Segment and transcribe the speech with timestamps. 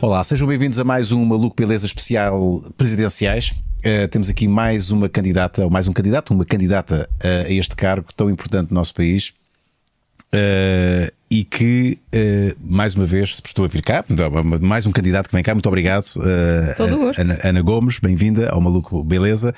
[0.00, 3.52] Olá, sejam bem-vindos a mais um Maluco Beleza Especial Presidenciais.
[3.78, 7.76] Uh, temos aqui mais uma candidata, ou mais um candidato, uma candidata uh, a este
[7.76, 9.32] cargo tão importante no nosso país.
[10.34, 11.98] Uh, e que,
[12.58, 14.02] mais uma vez, se prestou a vir cá,
[14.62, 16.06] mais um candidato que vem cá, muito obrigado.
[17.18, 19.54] Ana, Ana, Gomes, bem-vinda ao Maluco Beleza.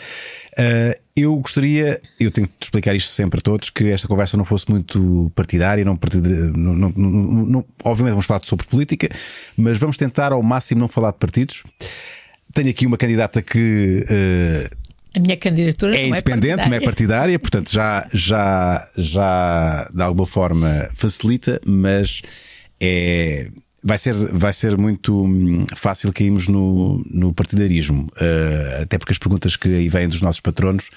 [1.21, 4.71] Eu gostaria, eu tenho de explicar isto sempre a todos, que esta conversa não fosse
[4.71, 5.98] muito partidária, não,
[6.57, 9.08] não, não, não obviamente vamos falar sobre política,
[9.57, 11.62] mas vamos tentar ao máximo não falar de partidos.
[12.53, 14.76] Tenho aqui uma candidata que uh,
[15.14, 20.89] a minha candidatura é independente, não é partidária, portanto já, já, já de alguma forma
[20.95, 22.23] facilita, mas
[22.81, 23.50] é,
[23.82, 29.18] vai, ser, vai ser muito hum, fácil cairmos no, no partidarismo, uh, até porque as
[29.18, 30.90] perguntas que aí vêm dos nossos patronos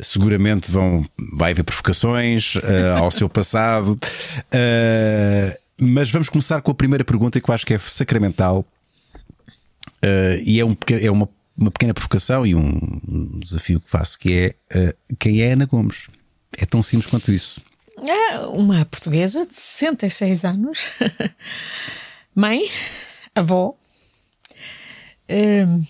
[0.00, 3.98] seguramente vão vai haver provocações uh, ao seu passado.
[4.48, 8.64] Uh, mas vamos começar com a primeira pergunta que eu acho que é sacramental
[10.44, 14.94] e é, um, é uma, uma pequena provocação e um, desafio que faço, que é
[15.18, 16.08] quem é Ana Gomes?
[16.58, 17.60] É tão simples quanto isso.
[18.04, 20.90] É uma portuguesa de 66 anos,
[22.34, 22.70] mãe,
[23.34, 23.76] avó.
[25.28, 25.84] Uh,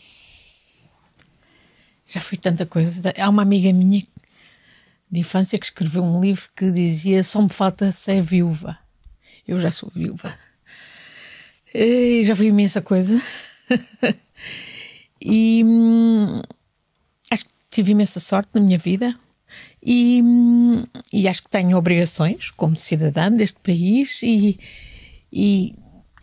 [2.06, 3.12] já fui tanta coisa.
[3.18, 4.02] Há uma amiga minha
[5.10, 8.78] de infância que escreveu um livro que dizia Só me falta ser viúva.
[9.46, 10.36] Eu já sou viúva.
[11.74, 13.20] E já fui imensa coisa.
[15.20, 16.40] e hum,
[17.30, 19.18] acho que tive imensa sorte na minha vida
[19.82, 24.58] e, hum, e acho que tenho obrigações como cidadã deste país e,
[25.32, 25.74] e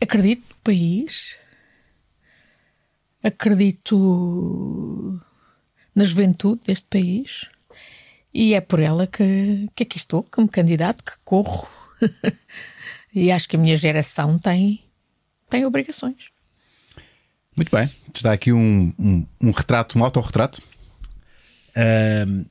[0.01, 1.35] acredito no país,
[3.23, 5.19] acredito
[5.95, 7.49] na juventude deste país
[8.33, 11.67] e é por ela que, que aqui estou, como candidato, que corro.
[13.13, 14.83] e acho que a minha geração tem,
[15.49, 16.29] tem obrigações.
[17.55, 20.61] Muito bem, está aqui um, um, um retrato, um autorretrato.
[21.71, 22.45] Uh,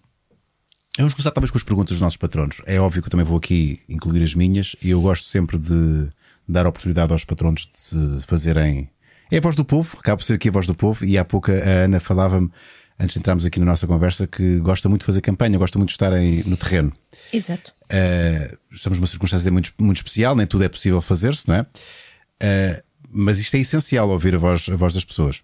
[0.99, 2.61] vamos começar talvez com as perguntas dos nossos patronos.
[2.67, 6.11] É óbvio que eu também vou aqui incluir as minhas e eu gosto sempre de
[6.49, 8.89] dar oportunidade aos patronos de se fazerem.
[9.31, 11.25] É a voz do povo, acaba por ser aqui a voz do povo e há
[11.25, 12.51] pouco a Ana falava-me,
[12.99, 15.91] antes de entrarmos aqui na nossa conversa, que gosta muito de fazer campanha, gosta muito
[15.91, 16.93] de estar em, no terreno.
[17.33, 17.73] Exato.
[17.85, 21.61] Uh, estamos numa circunstância muito, muito especial, nem tudo é possível fazer-se, não é?
[21.63, 25.43] Uh, mas isto é essencial ouvir a voz, a voz das pessoas.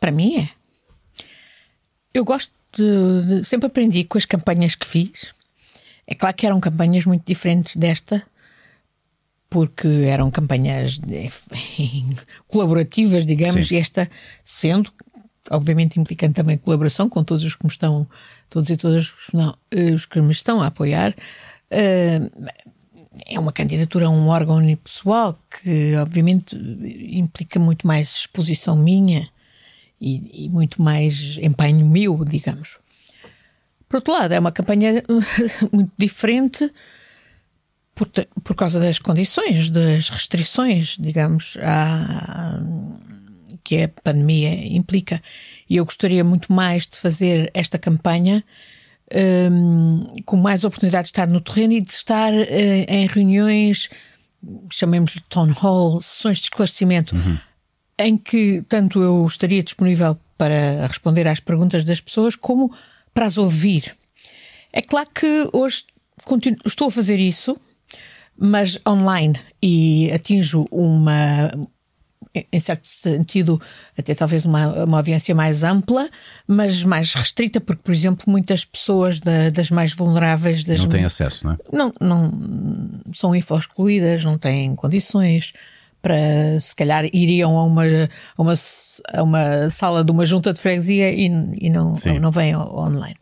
[0.00, 0.48] Para mim é.
[2.12, 5.34] Eu gosto de, de, Sempre aprendi com as campanhas que fiz.
[6.06, 8.22] É claro que eram campanhas muito diferentes desta,
[9.48, 11.30] porque eram campanhas de,
[12.48, 13.74] colaborativas, digamos, Sim.
[13.74, 14.10] e esta
[14.42, 14.92] sendo,
[15.50, 18.08] obviamente, implicando também colaboração com todos os que me estão,
[18.50, 19.56] todos e todas não,
[19.94, 21.14] os que me estão a apoiar.
[21.70, 22.30] Uh,
[23.24, 26.54] é uma candidatura a um órgão unipessoal que, obviamente,
[27.10, 29.26] implica muito mais exposição minha
[30.00, 32.76] e, e, muito mais empenho meu, digamos.
[33.88, 35.02] Por outro lado, é uma campanha
[35.72, 36.70] muito diferente
[37.96, 38.10] por,
[38.44, 42.60] por causa das condições, das restrições, digamos, a,
[43.64, 45.20] que a pandemia implica.
[45.68, 48.44] E eu gostaria muito mais de fazer esta campanha
[49.50, 52.36] um, com mais oportunidade de estar no terreno e de estar uh,
[52.86, 53.88] em reuniões,
[54.70, 57.38] chamemos de town hall, sessões de esclarecimento, uhum.
[57.98, 62.70] em que tanto eu estaria disponível para responder às perguntas das pessoas, como
[63.14, 63.96] para as ouvir.
[64.70, 65.84] É claro que hoje
[66.24, 67.56] continuo, estou a fazer isso,
[68.38, 71.50] mas online e atinjo uma
[72.52, 73.60] em certo sentido,
[73.98, 76.08] até talvez uma, uma audiência mais ampla,
[76.46, 80.64] mas mais restrita, porque, por exemplo, muitas pessoas da, das mais vulneráveis.
[80.64, 81.56] Das não têm acesso, não é?
[81.72, 85.52] Não, não são info-excluídas, não têm condições
[86.02, 88.54] para, se calhar, iriam a uma, a uma,
[89.12, 91.26] a uma sala de uma junta de freguesia e,
[91.60, 93.16] e não, não, não vêm online.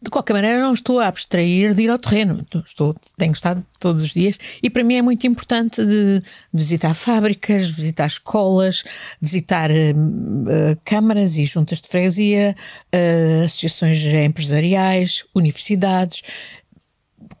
[0.00, 2.46] De qualquer maneira, não estou a abstrair de ir ao terreno.
[2.64, 6.22] Estou, tenho estado todos os dias e para mim é muito importante de
[6.52, 8.84] visitar fábricas, visitar escolas,
[9.20, 12.54] visitar uh, câmaras e juntas de freguesia,
[12.94, 16.22] uh, associações empresariais, universidades.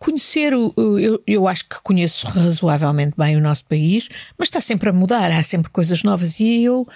[0.00, 0.74] Conhecer o.
[0.98, 5.30] Eu, eu acho que conheço razoavelmente bem o nosso país, mas está sempre a mudar,
[5.30, 6.88] há sempre coisas novas e eu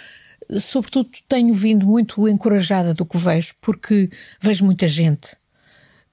[0.58, 4.10] sobretudo, tenho vindo muito encorajada do que vejo, porque
[4.40, 5.40] vejo muita gente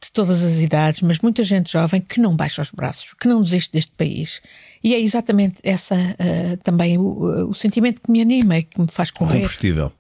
[0.02, 3.42] de todas as idades, mas muita gente jovem que não baixa os braços, que não
[3.42, 4.42] desiste deste país.
[4.84, 8.88] E é exatamente essa uh, também o, o, sentimento que me anima e que me
[8.90, 9.40] faz correr.
[9.40, 9.92] Combustível.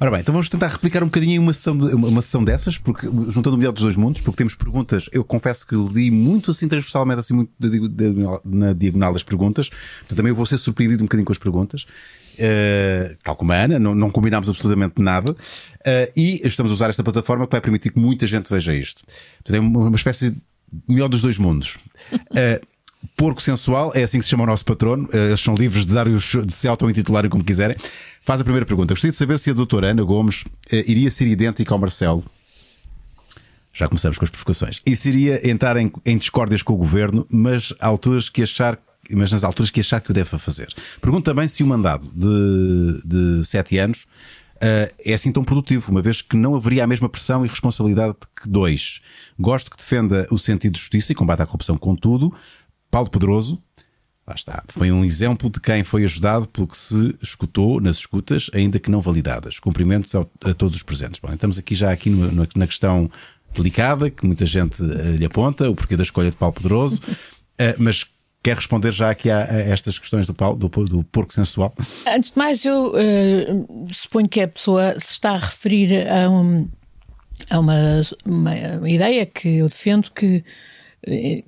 [0.00, 2.76] Ora bem, então vamos tentar replicar um bocadinho uma sessão, de, uma, uma sessão dessas,
[2.76, 6.50] porque juntando o melhor dos dois mundos, porque temos perguntas, eu confesso que li muito
[6.50, 8.12] assim transversalmente, assim muito de, de,
[8.44, 11.86] na diagonal das perguntas, portanto também eu vou ser surpreendido um bocadinho com as perguntas.
[12.34, 15.36] Uh, tal como a Ana, não, não combinámos absolutamente nada, uh,
[16.16, 19.04] e estamos a usar esta plataforma que vai permitir que muita gente veja isto.
[19.36, 20.38] Portanto, é uma, uma espécie de
[20.88, 21.76] melhor dos dois mundos.
[22.12, 22.66] Uh,
[23.16, 26.08] Porco Sensual, é assim que se chama o nosso patrono, eles são livres de, dar
[26.08, 27.76] os, de se auto-intitularem como quiserem.
[28.22, 28.94] Faz a primeira pergunta.
[28.94, 32.24] Gostaria de saber se a doutora Ana Gomes iria ser idêntica ao Marcelo.
[33.72, 34.80] Já começamos com as provocações.
[34.86, 38.78] E seria entrar em, em discórdias com o governo, mas alturas que achar
[39.10, 40.72] mas nas alturas que achar que o deva fazer.
[41.00, 44.06] Pergunto também se o mandado de, de sete anos
[44.56, 48.16] uh, é assim tão produtivo, uma vez que não haveria a mesma pressão e responsabilidade
[48.40, 49.00] que dois.
[49.38, 52.32] Gosto que defenda o sentido de justiça e combate à corrupção, contudo,
[52.90, 53.62] Paulo Pedroso,
[54.26, 58.50] lá está, foi um exemplo de quem foi ajudado pelo que se escutou nas escutas,
[58.52, 59.58] ainda que não validadas.
[59.58, 61.20] Cumprimentos ao, a todos os presentes.
[61.20, 63.10] Bom, estamos aqui já aqui no, na questão
[63.54, 67.74] delicada, que muita gente uh, lhe aponta, o porquê da escolha de Paulo Pedroso, uh,
[67.78, 68.06] mas
[68.44, 71.74] Quer responder já aqui a, a estas questões do, do, do, porco sensual?
[72.06, 76.68] Antes de mais, eu uh, suponho que a pessoa se está a referir a, um,
[77.50, 80.42] uma, uma, ideia que eu defendo que, eh,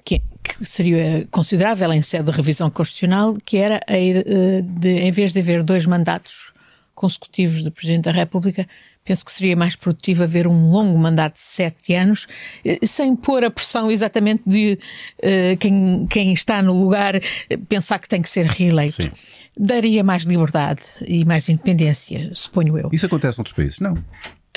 [0.04, 5.12] que, que, seria considerável em sede de revisão constitucional, que era a, de, de, em
[5.12, 6.52] vez de haver dois mandatos
[6.94, 8.66] consecutivos do Presidente da República,
[9.04, 12.26] penso que seria mais produtivo haver um longo mandato de sete anos,
[12.64, 14.78] eh, sem pôr a pressão exatamente de
[15.18, 17.22] uh, quem, quem está no lugar eh,
[17.68, 19.02] pensar que tem que ser reeleito.
[19.02, 19.10] Sim.
[19.58, 22.90] Daria mais liberdade e mais independência, suponho eu.
[22.92, 23.78] Isso acontece noutros países?
[23.78, 23.94] Não.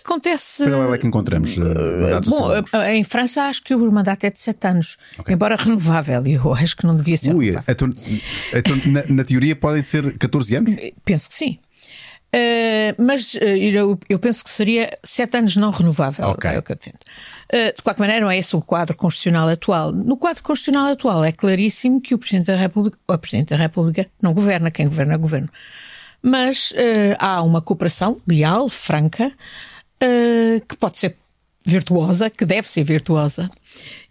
[0.04, 0.64] Acontece.
[0.64, 2.52] Pela é que encontramos uh, Bom,
[2.88, 5.34] em França acho que o mandato é de 7 anos, okay.
[5.34, 7.34] embora renovável, e eu acho que não devia ser.
[7.34, 7.90] Ui, então,
[8.54, 10.76] então na, na, teoria podem ser 14 anos?
[11.04, 11.60] Penso que sim.
[12.30, 16.30] Uh, mas uh, eu, eu, penso que seria sete anos não renovável.
[16.30, 16.52] Okay.
[16.52, 17.00] É o que eu defendo.
[17.52, 19.92] Uh, de qualquer maneira, não é esse o quadro constitucional atual.
[19.92, 23.56] No quadro constitucional atual é claríssimo que o Presidente da República, ou a Presidente da
[23.56, 25.50] República, não governa, quem governa é o governo.
[26.22, 26.74] Mas
[27.18, 29.32] há uma cooperação leal, franca,
[30.68, 31.16] que pode ser
[31.66, 33.50] virtuosa, que deve ser virtuosa,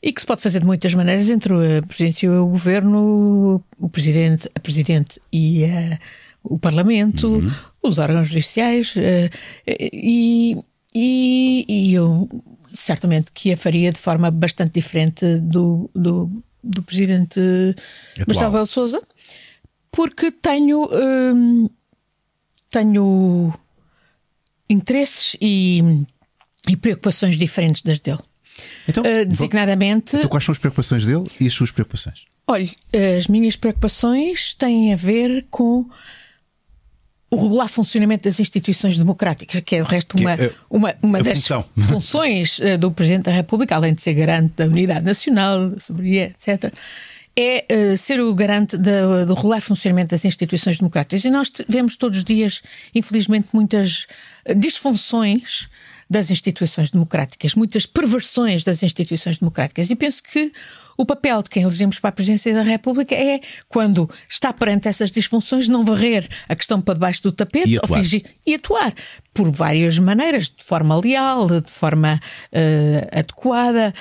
[0.03, 3.89] e que se pode fazer de muitas maneiras entre a Presidência e o Governo, o
[3.89, 5.99] Presidente, a Presidente e a
[6.43, 7.51] o Parlamento, uhum.
[7.83, 9.31] os órgãos judiciais, uh,
[9.67, 10.57] e,
[10.95, 12.29] e, e, eu
[12.73, 16.31] certamente que a faria de forma bastante diferente do, do,
[16.63, 17.41] do Presidente
[18.13, 18.27] Atual.
[18.27, 19.03] Marcelo Belo Souza,
[19.91, 21.71] porque tenho, uh,
[22.71, 23.53] tenho
[24.69, 26.05] interesses e,
[26.69, 28.21] e preocupações diferentes das dele.
[28.89, 30.17] Então, uh, designadamente.
[30.17, 32.25] Então, quais são as preocupações dele e as suas preocupações?
[32.47, 32.75] Olhe,
[33.19, 35.87] as minhas preocupações têm a ver com
[37.31, 41.41] o regular funcionamento das instituições democráticas, que é de resto uma, é uma, uma das
[41.41, 41.63] função.
[41.89, 46.25] funções eh, do Presidente da República, além de ser garante da unidade nacional, da soberania,
[46.25, 46.73] etc.,
[47.41, 51.23] é uh, ser o garante do, do regular funcionamento das instituições democráticas.
[51.23, 52.63] E nós vemos todos os dias,
[52.93, 54.09] infelizmente, muitas
[54.45, 55.69] eh, disfunções
[56.11, 59.89] das instituições democráticas, muitas perversões das instituições democráticas.
[59.89, 60.51] E penso que
[60.97, 65.13] o papel de quem elegemos para a presidência da República é, quando está perante essas
[65.13, 68.93] disfunções, não varrer a questão para debaixo do tapete e ou fingir e atuar
[69.33, 72.21] por várias maneiras, de forma leal, de forma
[72.53, 73.95] uh, adequada,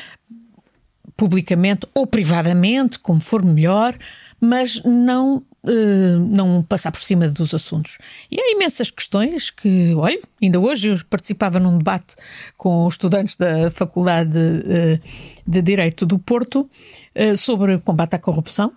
[1.17, 3.97] publicamente ou privadamente, como for melhor,
[4.39, 7.97] mas não uh, não passar por cima dos assuntos.
[8.31, 12.15] E há imensas questões que, olha, ainda hoje eu participava num debate
[12.55, 14.99] com estudantes da Faculdade de, uh,
[15.45, 16.69] de Direito do Porto
[17.15, 18.71] uh, sobre combate à corrupção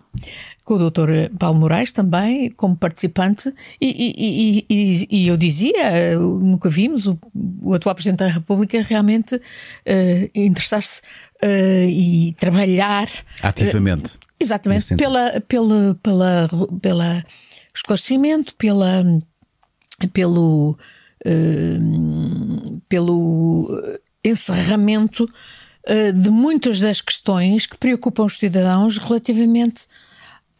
[0.64, 1.34] com o Dr.
[1.36, 7.18] Paulo Moraes também, como participante, e, e, e, e eu dizia, nunca vimos o,
[7.60, 9.40] o, atual Presidente da República realmente uh,
[10.32, 11.00] interessar-se
[11.42, 13.08] uh, e trabalhar
[13.42, 14.14] ativamente.
[14.14, 16.48] Uh, Exatamente, pela, pela, pela,
[16.80, 17.24] pela
[17.74, 19.04] esclarecimento, pela,
[20.14, 20.78] pelo,
[21.26, 23.68] uh, pelo
[24.24, 25.28] encerramento
[26.14, 29.86] de muitas das questões que preocupam os cidadãos relativamente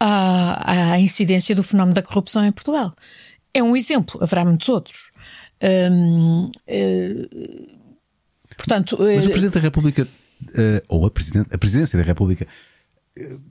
[0.01, 2.97] à, à incidência do fenómeno da corrupção em Portugal.
[3.53, 5.11] É um exemplo, haverá muitos outros.
[5.63, 6.51] uh,
[8.57, 10.09] portanto, Mas o Presidente da República,
[10.89, 12.47] ou a, Presidente, a Presidência da República,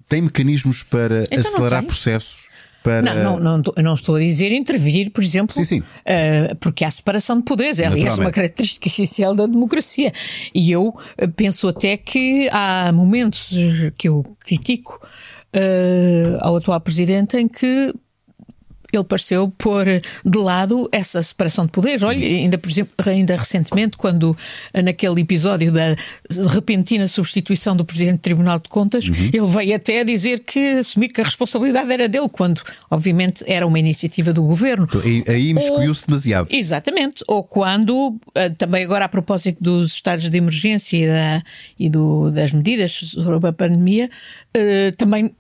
[0.08, 2.50] tem mecanismos para então acelerar processos?
[2.84, 3.01] Para...
[3.01, 5.79] Não, não, não, não, estou a dizer intervir, por exemplo, sim, sim.
[5.79, 7.77] Uh, porque há separação de poderes.
[7.77, 10.13] É, aliás, uma característica essencial da democracia.
[10.55, 13.53] E eu eh, penso até que há momentos
[13.98, 14.98] que eu critico
[15.53, 17.93] uh, ao atual presidente em que
[18.91, 19.86] ele pareceu pôr
[20.25, 22.03] de lado essa separação de poderes.
[22.03, 24.36] Olha, ainda, por exemplo, ainda recentemente, quando
[24.84, 25.96] naquele episódio da
[26.51, 29.29] repentina substituição do Presidente do Tribunal de Contas, uhum.
[29.34, 33.79] ele veio até dizer que assumir que a responsabilidade era dele, quando, obviamente, era uma
[33.79, 34.88] iniciativa do governo.
[34.89, 36.48] Então, aí imiscuiu-se demasiado.
[36.51, 37.24] Exatamente.
[37.27, 41.43] Ou quando, eh, também agora a propósito dos estados de emergência e, da,
[41.79, 44.10] e do, das medidas sobre a pandemia,
[44.53, 45.31] eh, também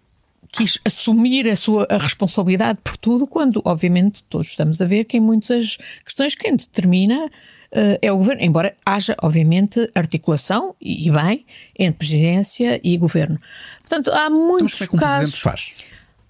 [0.51, 5.17] quis assumir a sua a responsabilidade por tudo, quando, obviamente, todos estamos a ver que
[5.17, 11.11] em muitas questões quem determina uh, é o governo, embora haja, obviamente, articulação, e, e
[11.11, 11.45] bem,
[11.77, 13.39] entre presidência e governo.
[13.81, 15.39] Portanto, há muitos então, casos.
[15.39, 15.71] faz?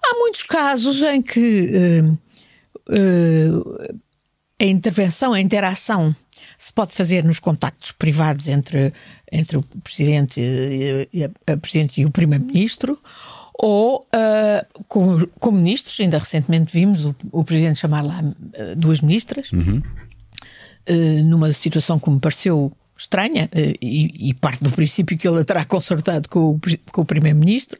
[0.02, 2.18] Há muitos casos em que uh,
[2.88, 3.98] uh,
[4.60, 6.14] a intervenção, a interação
[6.58, 8.92] se pode fazer nos contactos privados entre,
[9.32, 12.98] entre o Presidente e, a, a Presidente e o Primeiro-Ministro,
[13.62, 19.02] ou uh, com, com, ministros, ainda recentemente vimos o, o Presidente chamar lá uh, duas
[19.02, 19.82] ministras, uhum.
[20.88, 23.48] uh, numa situação que me pareceu estranha,
[23.80, 26.60] e, e, parte do princípio que ele terá consertado com o,
[26.92, 27.78] com o Primeiro-Ministro.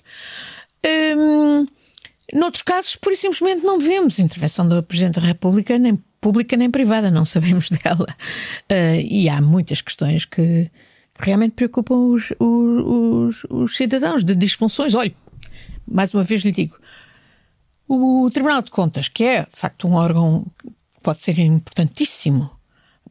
[1.16, 1.66] Um,
[2.32, 7.10] noutros casos, por simplesmente não vemos intervenção do Presidente da República, nem pública nem privada,
[7.10, 8.06] não sabemos dela.
[9.06, 10.70] e há muitas questões que,
[11.18, 14.94] realmente preocupam os, os, os, os, cidadãos de disfunções.
[14.94, 15.14] Olhe,
[15.90, 16.78] mais uma vez lhe digo,
[17.88, 22.50] o Tribunal de Contas, que é de facto um órgão que pode ser importantíssimo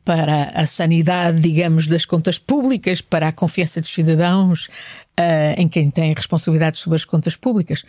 [0.05, 4.67] para a sanidade, digamos, das contas públicas, para a confiança dos cidadãos
[5.19, 7.83] uh, em quem tem responsabilidades sobre as contas públicas.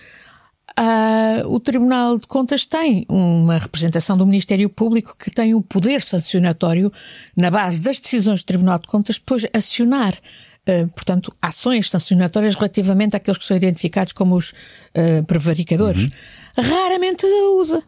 [0.79, 6.03] Uh, o Tribunal de Contas tem uma representação do Ministério Público que tem o poder
[6.03, 6.93] sancionatório,
[7.37, 10.19] na base das decisões do Tribunal de Contas, depois acionar
[10.95, 16.05] portanto, ações sancionatórias relativamente àqueles que são identificados como os uh, prevaricadores.
[16.05, 16.11] Uhum.
[16.65, 17.27] Raramente
[17.59, 17.83] usa.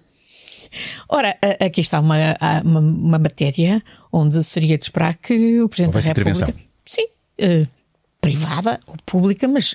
[1.08, 2.16] Ora, aqui está uma,
[2.64, 6.54] uma, uma, matéria onde seria de esperar que o Presidente Houvesse da República.
[6.86, 7.06] Sim.
[7.38, 7.66] Uh,
[8.22, 9.74] privada ou pública, mas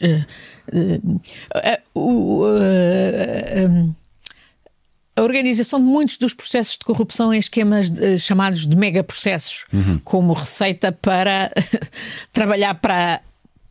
[5.17, 9.99] a organização de muitos dos processos de corrupção em esquemas de, chamados de megaprocessos, uhum.
[10.03, 11.51] como receita para
[12.31, 13.19] trabalhar para,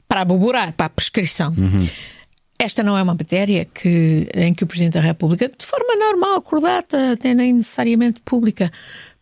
[0.09, 1.55] para aboborar, para a prescrição.
[1.57, 1.88] Uhum.
[2.59, 6.38] Esta não é uma matéria que, em que o Presidente da República, de forma normal,
[6.38, 8.73] acordada, até nem necessariamente pública,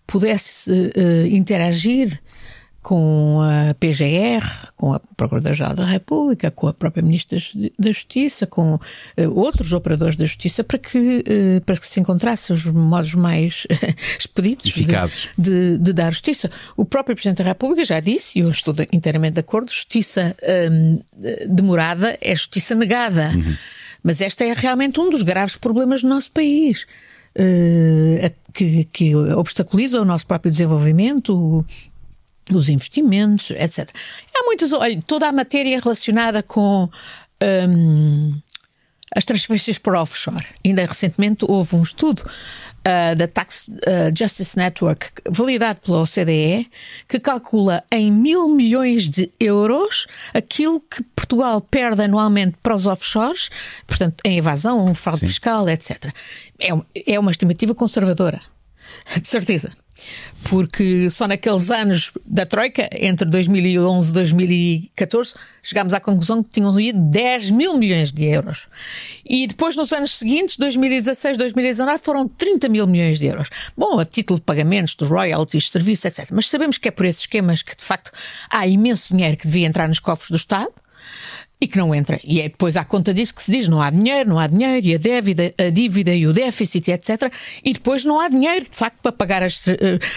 [0.07, 2.21] pudesse uh, interagir
[2.85, 4.45] com a PGR,
[4.76, 7.38] com a Procuradora-Geral da República, com a própria Ministra
[7.79, 8.81] da Justiça, com uh,
[9.35, 13.67] outros operadores da Justiça, para que, uh, para que se encontrassem os modos mais
[14.21, 14.85] expeditos de,
[15.38, 16.50] de, de, dar justiça.
[16.76, 20.37] O próprio Presidente da República já disse, e eu estou inteiramente de acordo, justiça
[20.71, 21.00] um,
[21.49, 23.33] demorada é justiça negada.
[23.35, 23.57] Uhum.
[24.03, 26.87] Mas este é realmente um dos graves problemas do nosso país.
[27.35, 31.64] Uh, que, que obstaculiza o nosso próprio desenvolvimento,
[32.52, 33.88] os investimentos, etc.
[34.34, 36.88] Há muitas, olha, toda a matéria relacionada com
[37.42, 38.34] um,
[39.14, 40.44] as transferências por offshore.
[40.64, 46.68] Ainda recentemente houve um estudo uh, da Tax uh, Justice Network, validado pela OCDE,
[47.08, 53.50] que calcula em mil milhões de euros aquilo que Portugal perde anualmente para os offshores,
[53.86, 55.26] portanto, em evasão, fraude Sim.
[55.26, 56.12] fiscal, etc.
[56.60, 58.40] É, é uma estimativa conservadora,
[59.20, 59.72] de certeza
[60.49, 66.78] porque só naqueles anos da Troika, entre 2011 e 2014, chegámos à conclusão que tinham
[66.78, 68.66] ido 10 mil milhões de euros.
[69.25, 73.49] E depois, nos anos seguintes, 2016, 2019, foram 30 mil milhões de euros.
[73.76, 76.28] Bom, a título de pagamentos, de royalties, serviços, etc.
[76.32, 78.11] Mas sabemos que é por esses esquemas que, de facto,
[78.50, 80.73] há imenso dinheiro que devia entrar nos cofres do Estado
[81.64, 82.21] e que não entra.
[82.23, 84.87] E é depois à conta disso que se diz não há dinheiro, não há dinheiro,
[84.87, 87.33] e a dívida, a dívida e o déficit, etc.
[87.64, 89.73] E depois não há dinheiro, de facto, para pagar as, uh,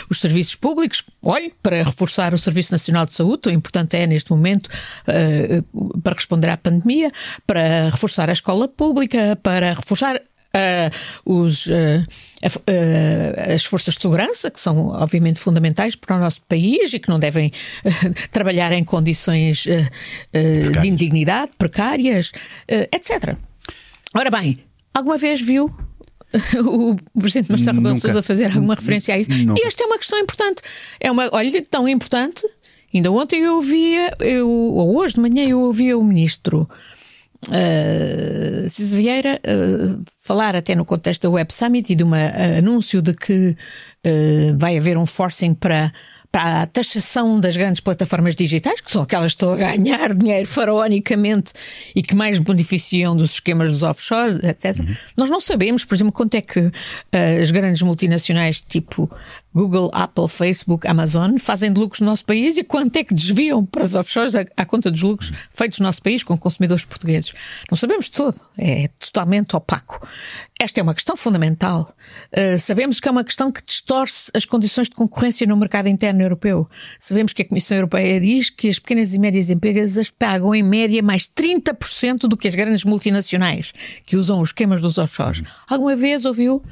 [0.10, 1.04] os serviços públicos.
[1.22, 6.16] Olhe, para reforçar o Serviço Nacional de Saúde, o importante é neste momento uh, para
[6.16, 7.12] responder à pandemia,
[7.46, 10.22] para reforçar a escola pública, para reforçar
[11.26, 11.68] os,
[13.54, 17.20] as forças de segurança, que são obviamente fundamentais para o nosso país e que não
[17.20, 17.52] devem
[18.32, 19.66] trabalhar em condições
[20.34, 22.32] de indignidade, precárias,
[22.68, 23.36] etc.
[24.14, 24.58] Ora bem,
[24.94, 25.70] alguma vez viu
[26.66, 29.32] o Presidente Marcelo Rebelo Sousa fazer alguma referência a isso?
[29.32, 29.62] Nunca.
[29.62, 30.62] E esta é uma questão importante.
[31.00, 32.48] É uma, olha, tão importante.
[32.94, 36.68] Ainda ontem eu ouvia, eu, ou hoje de manhã eu ouvia o Ministro
[37.48, 42.58] uh, César Vieira uh, falar até no contexto da Web Summit e de um uh,
[42.58, 43.50] anúncio de que
[44.06, 45.91] uh, vai haver um forcing para,
[46.38, 50.48] para a taxação das grandes plataformas digitais, que são aquelas que estão a ganhar dinheiro
[50.48, 51.51] faraonicamente
[51.96, 54.77] e que mais beneficiam dos esquemas dos offshore, etc.
[54.77, 54.96] Uhum.
[55.17, 56.72] Nós não sabemos, por exemplo, quanto é que uh,
[57.41, 59.10] as grandes multinacionais tipo
[59.51, 63.65] Google, Apple, Facebook, Amazon fazem de lucros no nosso país e quanto é que desviam
[63.65, 67.34] para os offshores à, à conta dos lucros feitos no nosso país com consumidores portugueses.
[67.72, 70.08] Não sabemos de todo, é totalmente opaco.
[70.60, 71.96] Esta é uma questão fundamental.
[72.32, 76.22] Uh, sabemos que é uma questão que distorce as condições de concorrência no mercado interno
[76.24, 76.68] europeu.
[77.00, 81.04] Sabemos que a Comissão Europeia diz que as pequenas e médias empresas pagam em média
[81.04, 83.72] mais 30% do que as grandes multinacionais
[84.04, 85.44] que usam os esquemas dos offshores.
[85.68, 86.64] Alguma vez ouviu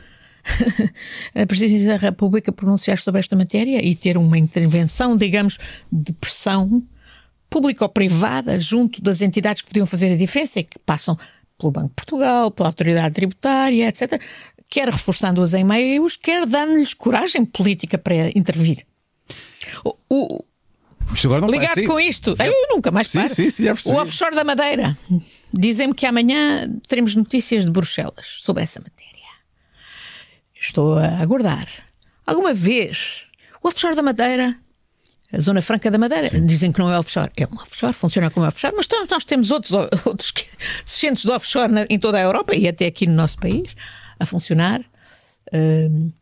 [1.36, 5.60] a Presidência da República pronunciar sobre esta matéria e ter uma intervenção, digamos,
[5.92, 6.82] de pressão
[7.48, 11.16] pública ou privada junto das entidades que podiam fazer a diferença e que passam
[11.58, 14.22] pelo Banco de Portugal, pela Autoridade Tributária, etc.,
[14.70, 18.86] quer reforçando-as em meios, quer dando-lhes coragem política para intervir.
[19.84, 20.46] O, o,
[21.50, 22.48] ligado com isto, já...
[22.48, 24.98] eu nunca mais sim, sim, sim, O offshore da Madeira.
[25.54, 29.14] Dizem-me que amanhã teremos notícias de Bruxelas sobre essa matéria.
[30.60, 31.68] Estou a aguardar.
[32.26, 33.26] Alguma vez
[33.64, 34.60] o offshore da Madeira,
[35.32, 36.46] a Zona Franca da Madeira, Sim.
[36.46, 37.32] dizem que não é offshore.
[37.36, 39.72] É um offshore, funciona como offshore, mas nós temos outros,
[40.06, 40.34] outros
[40.86, 43.76] centros de offshore na, em toda a Europa e até aqui no nosso país
[44.20, 44.82] a funcionar.
[45.54, 46.14] Uh,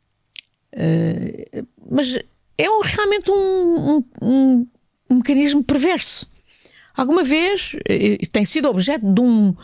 [0.75, 2.17] uh, mas
[2.57, 4.67] é um, realmente um, um,
[5.09, 6.27] um, mecanismo perverso.
[6.95, 9.55] Alguma vez uh, tem sido objeto de um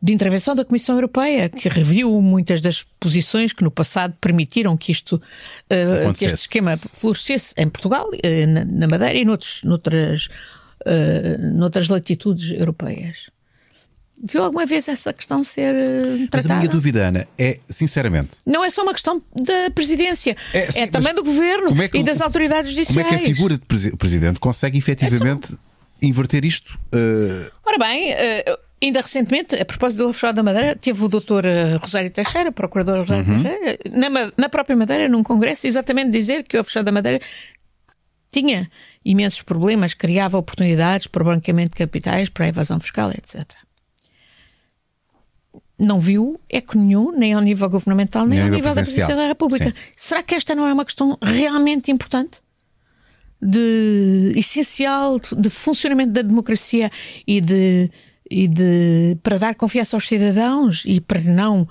[0.00, 4.92] de intervenção da Comissão Europeia, que reviu muitas das posições que no passado permitiram que
[4.92, 10.28] isto, uh, que este esquema florescesse em Portugal, uh, na, na, Madeira e noutros, noutras,
[10.86, 13.28] uh, noutras latitudes europeias.
[14.22, 15.74] Viu alguma vez essa questão ser
[16.28, 16.28] tratada?
[16.32, 18.30] Mas a minha dúvida, Ana, é, sinceramente...
[18.44, 21.98] Não é só uma questão da presidência, é, sim, é também do governo é que,
[21.98, 23.06] e das autoridades judiciais.
[23.06, 25.67] Como é que a figura de presidente consegue efetivamente então,
[26.00, 26.78] inverter isto?
[26.94, 27.50] Uh...
[27.64, 31.76] Ora bem, uh, Ainda recentemente, a propósito do offshore da Madeira, teve o doutor eh,
[31.76, 33.42] Rosário Teixeira, procurador Rosário uhum.
[33.42, 37.18] Teixeira, na, na, própria Madeira, num congresso, exatamente dizer que o offshore da Madeira
[38.30, 38.70] tinha
[39.04, 43.44] imensos problemas, criava oportunidades para o branqueamento de capitais, para a evasão fiscal, etc.
[45.76, 49.26] Não viu eco nenhum, nem ao nível governamental, nem, nem ao nível da Presidência da
[49.26, 49.70] República.
[49.70, 49.74] Sim.
[49.96, 52.40] Será que esta não é uma questão realmente importante?
[53.40, 56.90] De essencial de funcionamento da democracia
[57.26, 57.90] e de
[58.30, 61.66] e de, para dar confiança aos cidadãos e para não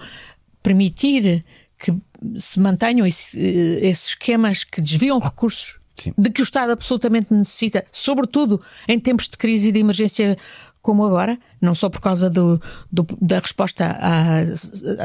[0.63, 1.45] permitir
[1.77, 1.95] que
[2.39, 6.13] se mantenham esse, eh, esses esquemas que desviam recursos Sim.
[6.17, 10.37] de que o Estado absolutamente necessita, sobretudo em tempos de crise e de emergência
[10.81, 14.39] como agora, não só por causa do, do, da resposta à,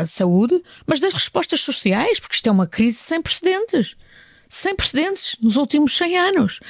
[0.01, 3.97] à, saúde, mas das respostas sociais, porque isto é uma crise sem precedentes.
[4.53, 6.61] Sem precedentes nos últimos 100 anos.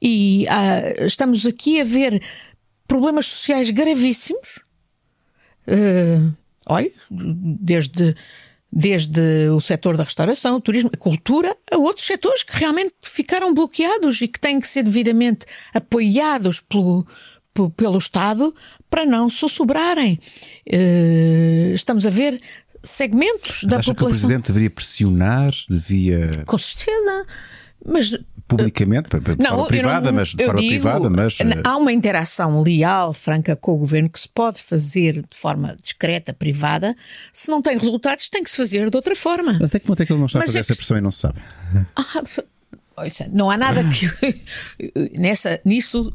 [0.00, 2.22] E ah, estamos aqui a ver
[2.86, 4.60] problemas sociais gravíssimos.
[5.66, 6.32] Uh,
[6.68, 8.14] olha, desde,
[8.72, 13.52] desde o setor da restauração, o turismo, a cultura, a outros setores que realmente ficaram
[13.52, 17.04] bloqueados e que têm que ser devidamente apoiados pelo,
[17.76, 18.54] pelo Estado
[18.88, 20.16] para não sussurrarem.
[20.68, 22.40] Uh, estamos a ver
[22.82, 23.94] segmentos mas da acha população.
[23.94, 26.42] que o Presidente deveria pressionar, devia.
[26.46, 27.26] Com certeza.
[27.84, 28.16] Mas
[28.46, 31.92] publicamente, de não, forma privada, não, mas de forma digo, privada, mas eh, há uma
[31.92, 36.94] interação leal, franca com o governo que se pode fazer de forma discreta, privada.
[37.32, 39.54] Se não tem resultados, tem que se fazer de outra forma.
[39.54, 40.98] Mas até que ponto é que ele não está mas a fazer é essa pressão
[40.98, 41.40] e não se sabe?
[41.96, 42.22] Ah,
[43.32, 44.38] não há nada que
[45.18, 46.12] nessa nisso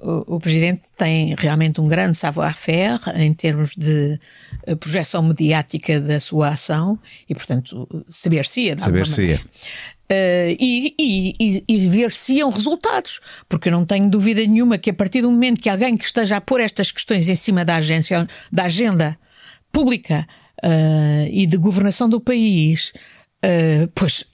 [0.00, 4.18] o, presidente tem realmente um grande savoir-faire em termos de
[4.64, 8.78] eh, projeção mediática da sua ação e, portanto, saber-se-ia.
[8.78, 9.40] Saber-se-ia.
[10.10, 14.88] Uh, e, e, e, ver se iam resultados, porque eu não tenho dúvida nenhuma que
[14.88, 17.76] a partir do momento que alguém que esteja a pôr estas questões em cima da,
[17.76, 19.18] agência, da agenda
[19.70, 20.26] pública
[20.64, 22.92] uh, e de governação do país,
[23.44, 24.24] uh, pois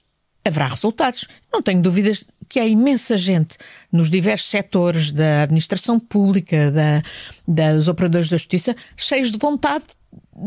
[0.45, 1.27] haverá resultados.
[1.53, 3.57] Não tenho dúvidas que há imensa gente
[3.91, 9.85] nos diversos setores da administração pública, da, dos operadores da justiça, cheios de vontade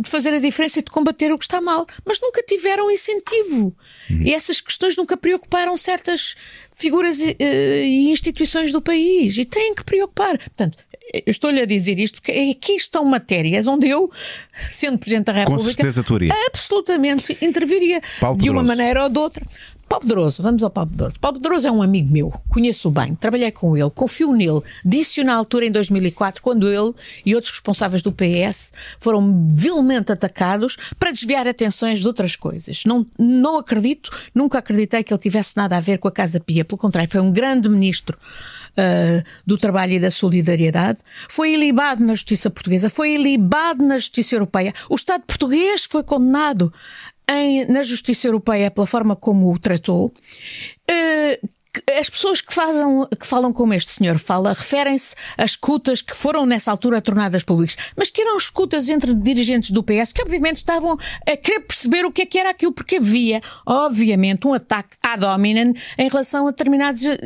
[0.01, 3.75] de fazer a diferença e de combater o que está mal, mas nunca tiveram incentivo.
[4.09, 4.21] Uhum.
[4.21, 6.35] E essas questões nunca preocuparam certas
[6.75, 10.37] figuras uh, e instituições do país e têm que preocupar.
[10.37, 10.77] Portanto,
[11.13, 14.11] eu estou-lhe a dizer isto porque aqui estão matérias onde eu,
[14.69, 15.83] sendo Presidente da República,
[16.47, 19.45] absolutamente interviria Paulo de uma maneira ou de outra.
[19.87, 21.15] Paulo Pedroso, vamos ao Paulo Pedroso.
[21.19, 24.61] Paulo Pedroso é um amigo meu, conheço-o bem, trabalhei com ele, confio nele.
[24.83, 26.93] Disse-o na altura, em 2004, quando ele
[27.25, 32.83] e outros responsáveis do PS foram vilmente atacados para desviar atenções de outras coisas.
[32.85, 36.65] Não, não acredito, nunca acreditei que ele tivesse nada a ver com a Casa Pia.
[36.65, 38.17] Pelo contrário, foi um grande ministro
[38.71, 40.99] uh, do Trabalho e da Solidariedade.
[41.29, 44.73] Foi ilibado na Justiça Portuguesa, foi ilibado na Justiça Europeia.
[44.89, 46.73] O Estado português foi condenado
[47.29, 50.13] em, na Justiça Europeia pela forma como o tratou.
[50.89, 51.47] Uh,
[51.99, 56.45] as pessoas que, fazem, que falam como este senhor fala referem-se a escutas que foram
[56.45, 60.97] nessa altura tornadas públicas, mas que eram escutas entre dirigentes do PS que obviamente estavam
[61.27, 65.23] a querer perceber o que é que era aquilo, porque havia, obviamente, um ataque ad
[65.23, 67.17] hominem em relação a determinados uh,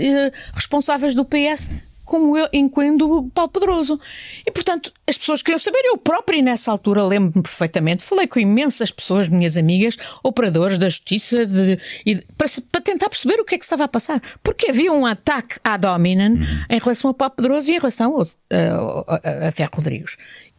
[0.53, 1.69] responsáveis do PS
[2.12, 3.97] como eu incluindo Paulo Pedroso.
[4.45, 5.80] E, portanto, as pessoas queriam saber.
[5.86, 11.45] Eu próprio, nessa altura, lembro-me perfeitamente, falei com imensas pessoas, minhas amigas, operadores da justiça,
[11.45, 14.21] de, de, para, para, tentar perceber o que é que estava a passar.
[14.43, 16.38] Porque havia um ataque ad hominem
[16.69, 20.17] em relação a Paulo Pedroso e em relação a, a, a Ferro Rodrigues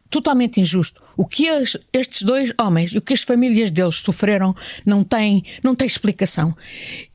[0.09, 1.03] totalmente injusto.
[1.17, 1.47] O que
[1.93, 6.55] estes dois homens e o que as famílias deles sofreram não tem, não tem explicação.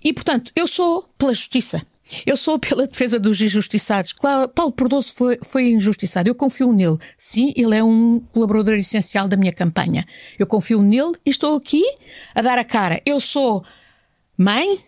[0.03, 1.81] E, portanto, eu sou pela justiça.
[2.25, 4.13] Eu sou pela defesa dos injustiçados.
[4.13, 6.29] Claro, Paulo Perdoso foi, foi injustiçado.
[6.29, 6.97] Eu confio nele.
[7.17, 10.05] Sim, ele é um colaborador essencial da minha campanha.
[10.37, 11.83] Eu confio nele e estou aqui
[12.33, 13.01] a dar a cara.
[13.05, 13.63] Eu sou
[14.37, 14.79] mãe,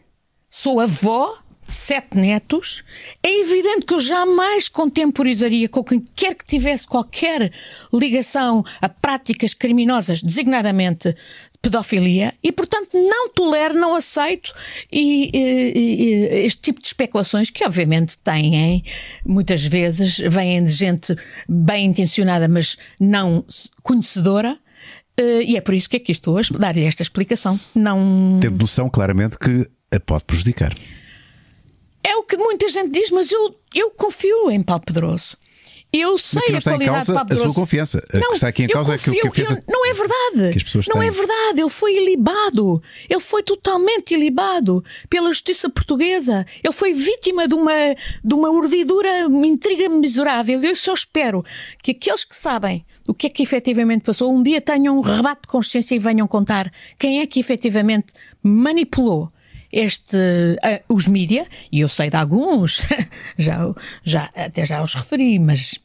[0.50, 1.38] sou avó,
[1.70, 2.84] sete netos.
[3.22, 7.52] É evidente que eu jamais contemporizaria com quem quer que tivesse qualquer
[7.94, 11.16] ligação a práticas criminosas, designadamente
[11.62, 14.54] pedofilia e, portanto, não tolero, não aceito
[14.92, 18.84] e, e, e, este tipo de especulações que, obviamente, têm,
[19.26, 21.16] muitas vezes, vêm de gente
[21.48, 23.44] bem intencionada, mas não
[23.84, 24.58] conhecedora.
[25.18, 27.60] Eh, e é por isso que aqui estou a dar-lhe esta explicação.
[27.76, 28.40] Não...
[28.42, 30.74] Tendo noção, claramente, que a pode prejudicar.
[32.04, 35.38] É o que muita gente diz, mas eu, eu confio em Paulo Pedroso.
[35.92, 38.08] Eu sei a qualidade de Pablo A sua confiança.
[38.14, 40.52] Não, está aqui em causa confio, é que, que eu, Não é verdade.
[40.52, 41.08] Que as pessoas não têm.
[41.08, 41.62] é verdade.
[41.62, 42.84] Ele foi ilibado.
[43.10, 46.46] Ele foi totalmente ilibado pela justiça portuguesa.
[46.64, 50.64] Ele foi vítima de uma, de uma urdidura, uma intriga miserável.
[50.64, 51.44] Eu só espero
[51.82, 55.42] que aqueles que sabem do que é que efetivamente passou um dia tenham um rebate
[55.42, 59.32] de consciência e venham contar quem é que efetivamente manipulou
[59.72, 62.82] este, uh, os mídia, e eu sei de alguns,
[63.38, 65.80] já, já, até já os referi, mas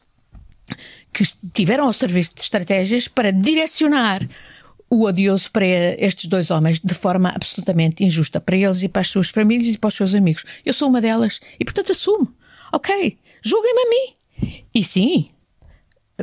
[1.13, 4.27] que tiveram ao serviço de estratégias para direcionar
[4.89, 9.09] o odioso para estes dois homens de forma absolutamente injusta para eles e para as
[9.09, 10.43] suas famílias e para os seus amigos.
[10.65, 12.33] Eu sou uma delas e, portanto, assumo.
[12.71, 14.59] Ok, julguem-me a mim.
[14.73, 15.29] E sim,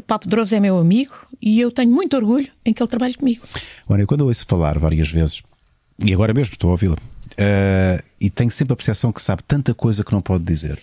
[0.06, 3.44] Paulo Pedroso é meu amigo e eu tenho muito orgulho em que ele trabalhe comigo.
[3.88, 5.42] Olha, quando eu ouço falar várias vezes,
[6.04, 6.96] e agora mesmo estou a ouvi-la,
[7.32, 10.78] Uh, e tenho sempre a percepção que sabe tanta coisa que não pode dizer.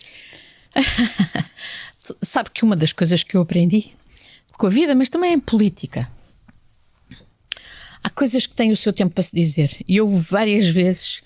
[2.22, 3.92] sabe que uma das coisas que eu aprendi
[4.58, 6.10] com a vida, mas também em política,
[8.04, 9.78] há coisas que têm o seu tempo para se dizer.
[9.88, 11.22] E eu várias vezes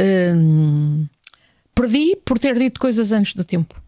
[0.00, 1.08] hum,
[1.74, 3.80] perdi por ter dito coisas antes do tempo.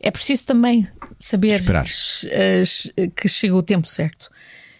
[0.00, 0.86] É preciso também
[1.18, 1.86] saber Esperar.
[3.16, 4.30] que chega o tempo certo.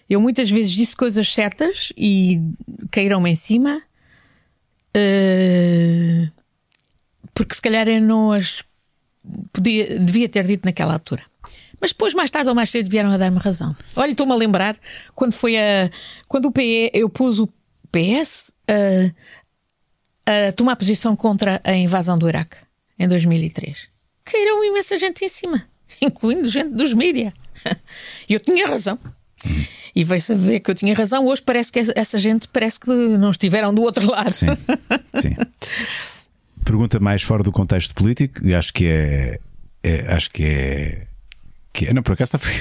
[0.09, 2.41] Eu muitas vezes disse coisas certas e
[2.91, 3.83] caíram-me em cima
[4.97, 6.31] Uh,
[7.35, 8.63] porque se calhar eu não as
[9.53, 11.23] podia, devia ter dito naquela altura.
[11.81, 13.77] Mas depois, mais tarde ou mais cedo, vieram a dar-me razão.
[13.97, 14.79] Olha, estou-me a lembrar
[15.15, 15.91] quando foi a.
[16.29, 17.49] Quando o PE, eu pus o
[17.91, 18.53] PS
[20.27, 22.57] a, a tomar posição contra a invasão do Iraque
[22.99, 23.89] em 2003.
[24.25, 25.69] Caíram imensa gente em cima,
[26.01, 27.33] incluindo gente dos mídias.
[28.29, 28.99] E eu tinha razão.
[29.95, 31.25] E veio-se a ver que eu tinha razão.
[31.27, 34.31] Hoje parece que essa gente parece que não estiveram do outro lado.
[34.31, 34.47] Sim,
[35.21, 35.37] sim.
[36.65, 39.39] Pergunta mais fora do contexto político, e acho que é,
[39.83, 41.07] é acho que é
[41.75, 42.53] que, não, por acaso foi,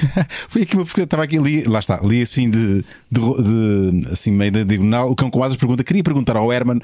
[0.48, 4.32] foi aqui uma porque estava aqui li, lá está, li assim de, de, de assim
[4.32, 6.80] meio da diagonal, o cão com asas pergunta, queria perguntar ao Herman,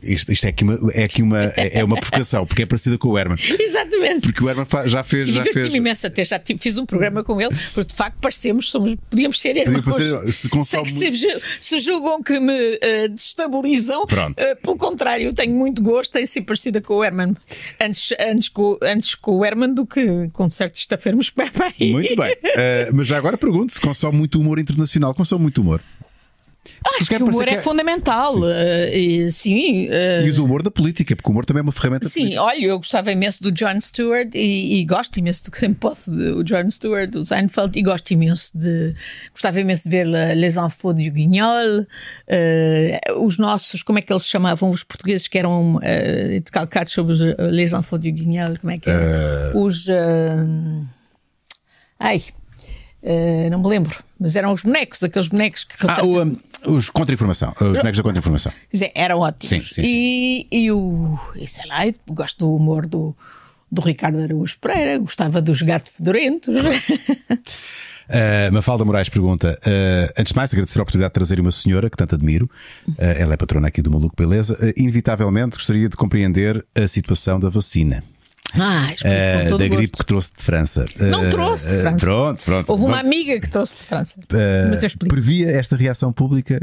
[0.00, 2.96] isto, isto é aqui uma, é aqui uma, é, é uma provocação, porque é parecida
[2.96, 3.36] com o Herman.
[3.58, 4.20] Exatamente.
[4.20, 5.74] Porque o Herman já fez, já fez.
[5.74, 9.56] imenso até, já fiz um programa com ele, porque de facto parecemos, somos, podíamos ser
[9.56, 9.84] irmãos.
[9.84, 14.40] Podíamos ser, se, Sei que se, se, julgam que me uh, destabilizam, Pronto.
[14.40, 17.36] Uh, pelo contrário, tenho muito gosto em ser parecida com o Herman.
[17.80, 22.32] Antes, antes, com, antes com o Herman do que com certos estafermos Pepe muito bem.
[22.32, 25.14] Uh, mas já agora pergunto se consome muito humor internacional.
[25.14, 25.80] Consome muito humor?
[26.98, 28.34] Acho que o humor é, é, fundamental.
[28.34, 30.26] Sim, uh, e, sim uh...
[30.26, 32.42] e o humor da política, porque o humor também é uma ferramenta Sim, política.
[32.42, 36.42] olha, eu gostava imenso do Jon Stewart e, e gosto imenso do sempre posso do
[36.42, 38.94] Jon Stewart, do Seinfeld, e gosto imenso de.
[39.32, 44.26] Gostava imenso de ver Les Enfants du Guignol, uh, os nossos, como é que eles
[44.26, 45.80] chamavam os portugueses que eram uh,
[46.50, 49.52] calcados sobre os Les Enfants du Guignol, como é que é?
[49.54, 49.86] Os.
[52.06, 52.22] Ai.
[53.50, 55.74] não me lembro, mas eram os bonecos, aqueles bonecos que.
[55.86, 56.36] Ah, o, um,
[56.66, 58.52] os contra-informação, os bonecos da contra-informação.
[58.94, 59.48] Eram ótimos.
[59.48, 59.82] Sim, sim, sim.
[59.84, 61.18] E, e o.
[61.36, 63.16] E sei lá, gosto do humor do,
[63.70, 66.54] do Ricardo Araújo Pereira, gostava dos gatos fedorentos.
[68.04, 71.88] Uh, Mafalda Moraes pergunta: uh, antes de mais, agradecer a oportunidade de trazer uma senhora
[71.88, 72.48] que tanto admiro.
[72.88, 74.58] Uh, ela é patrona aqui do Maluco Beleza.
[74.76, 78.02] inevitavelmente gostaria de compreender a situação da vacina.
[78.56, 80.84] Ah, uh, da gripe que trouxe de França.
[80.98, 81.98] Não uh, trouxe de França.
[81.98, 82.70] Pronto, pronto.
[82.70, 84.16] Houve uma amiga que trouxe de França.
[84.70, 85.14] Mas eu explico.
[85.14, 86.60] Previa esta reação pública.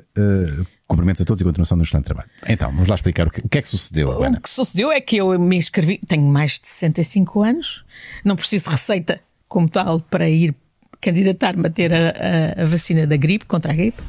[0.88, 2.30] cumprimentos a todos e continuação do excelente trabalho.
[2.48, 4.24] Então, vamos lá explicar o que, o que é que sucedeu.
[4.24, 4.38] Ana.
[4.38, 7.86] O que sucedeu é que eu me inscrevi, tenho mais de 65 anos,
[8.26, 10.56] não preciso de receita como tal para ir
[11.02, 14.02] candidatar-me a ter a, a, a, vacina da gripe, contra a gripe,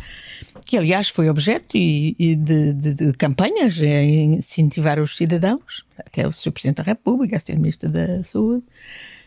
[0.65, 6.33] que aliás foi objeto e, e de, de, de, campanhas incentivar os cidadãos, até o
[6.33, 6.53] Sr.
[6.53, 7.57] Presidente da República, a Sr.
[7.57, 8.65] Ministro da Saúde.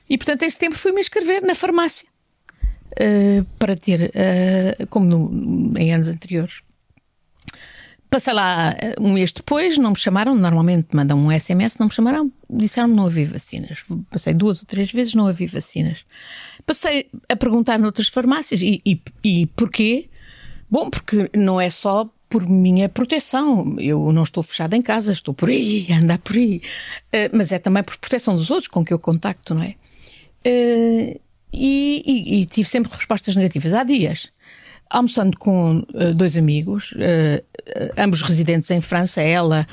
[0.09, 2.07] E portanto, esse tempo fui-me inscrever na farmácia
[2.93, 6.61] uh, para ter, uh, como no, em anos anteriores.
[8.07, 11.93] Passei lá eh, um mês depois, não me chamaram, normalmente mandam um SMS, não me
[11.93, 13.79] chamaram, disseram que não havia vacinas.
[14.09, 16.05] Passei duas ou três vezes, não havia vacinas.
[16.65, 20.07] Passei a perguntar noutras farmácias e, e, e porquê?
[20.69, 23.75] Bom, porque não é só por minha proteção.
[23.79, 26.61] Eu não estou fechada em casa, estou por aí, andar por aí.
[27.13, 29.75] Uh, mas é também por proteção dos outros com que eu contacto, não é?
[30.45, 31.19] Uh,
[31.53, 33.73] e, e, e, tive sempre respostas negativas.
[33.73, 34.31] Há dias,
[34.89, 36.93] almoçando com uh, dois amigos,
[37.97, 39.65] ambos residentes em França, ela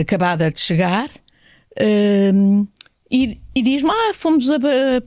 [0.00, 1.10] acabada de chegar,
[3.10, 4.56] e, e diz-me: Ah, fomos a,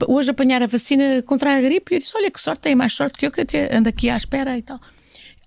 [0.08, 1.94] hoje apanhar a vacina contra a gripe.
[1.94, 4.10] E eu disse: Olha que sorte, tem mais sorte que eu que até ando aqui
[4.10, 4.80] à espera e tal.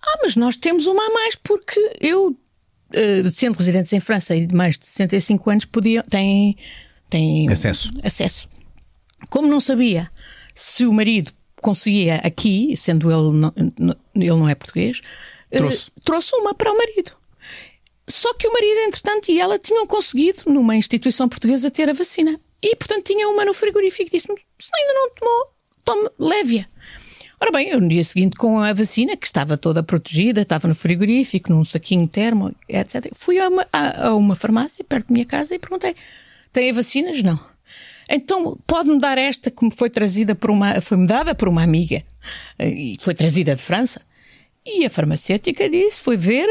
[0.08, 4.46] Ah, mas nós temos uma a mais porque eu, uh, sendo residentes em França e
[4.46, 6.58] de mais de 65 anos, podia, tem,
[7.10, 7.91] tem acesso.
[8.04, 8.48] acesso.
[9.30, 10.12] Como não sabia
[10.54, 13.54] se o marido conseguia aqui, sendo ele não,
[14.15, 15.02] ele não é português,
[15.52, 15.91] eh, trouxe.
[16.04, 17.12] Trouxe uma para o marido.
[18.08, 22.39] Só que o marido, entretanto, e ela tinham conseguido, numa instituição portuguesa, ter a vacina.
[22.62, 24.12] E, portanto, tinha uma no frigorífico.
[24.12, 26.65] Disse-me: se ainda não tomou, tome, leve-a.
[27.39, 30.76] Ora bem, eu no dia seguinte, com a vacina, que estava toda protegida, estava no
[30.76, 35.26] frigorífico, num saquinho termo, etc., fui a uma, a, a uma farmácia perto da minha
[35.26, 35.95] casa e perguntei:
[36.52, 37.21] tem vacinas?
[37.21, 37.39] Não.
[38.10, 42.04] Então, pode-me dar esta que me foi trazida por uma, foi-me dada por uma amiga
[42.60, 44.02] e foi trazida de França?
[44.65, 46.48] E a farmacêutica disse, foi ver,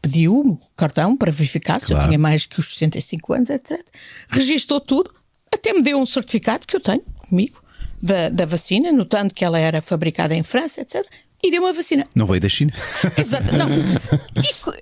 [0.00, 3.80] pediu o cartão para verificar se eu tinha mais que os 65 anos, etc.
[4.28, 5.12] Registou tudo,
[5.52, 7.59] até me deu um certificado que eu tenho comigo
[8.00, 11.04] da, da vacina, notando que ela era fabricada em França, etc.
[11.42, 12.06] E deu uma vacina.
[12.14, 12.72] Não veio da China.
[13.16, 13.68] Exato, não.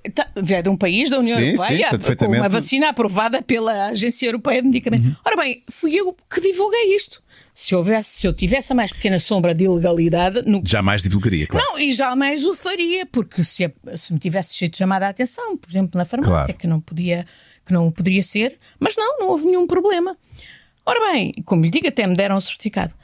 [0.05, 3.41] E, tá, veio de um país da União sim, Europeia sim, com uma vacina aprovada
[3.41, 5.07] pela Agência Europeia de Medicamentos.
[5.09, 5.17] Uhum.
[5.25, 7.23] Ora bem, fui eu que divulguei isto.
[7.55, 10.43] Se, houvesse, se eu tivesse a mais pequena sombra de ilegalidade.
[10.47, 10.61] No...
[10.65, 11.65] Jamais divulgaria, claro.
[11.65, 15.69] Não, e jamais o faria, porque se, se me tivesse sido chamada a atenção, por
[15.69, 16.55] exemplo, na farmácia, claro.
[16.55, 17.25] que não podia,
[17.65, 20.17] que não poderia ser, mas não, não houve nenhum problema.
[20.85, 22.95] Ora bem, como lhe digo, até me deram o certificado.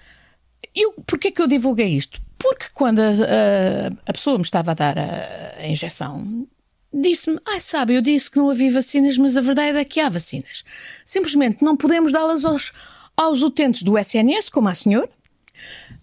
[0.75, 2.21] E porquê que eu divulguei isto?
[2.39, 6.47] Porque quando a, a, a pessoa me estava a dar a, a injeção,
[6.93, 10.09] disse-me: Ah, sabe, eu disse que não havia vacinas, mas a verdade é que há
[10.09, 10.65] vacinas.
[11.05, 12.73] Simplesmente não podemos dá-las aos,
[13.17, 15.11] aos utentes do SNS, como a senhora,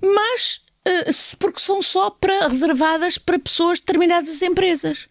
[0.01, 5.07] mas uh, porque são só para, reservadas para pessoas de determinadas empresas.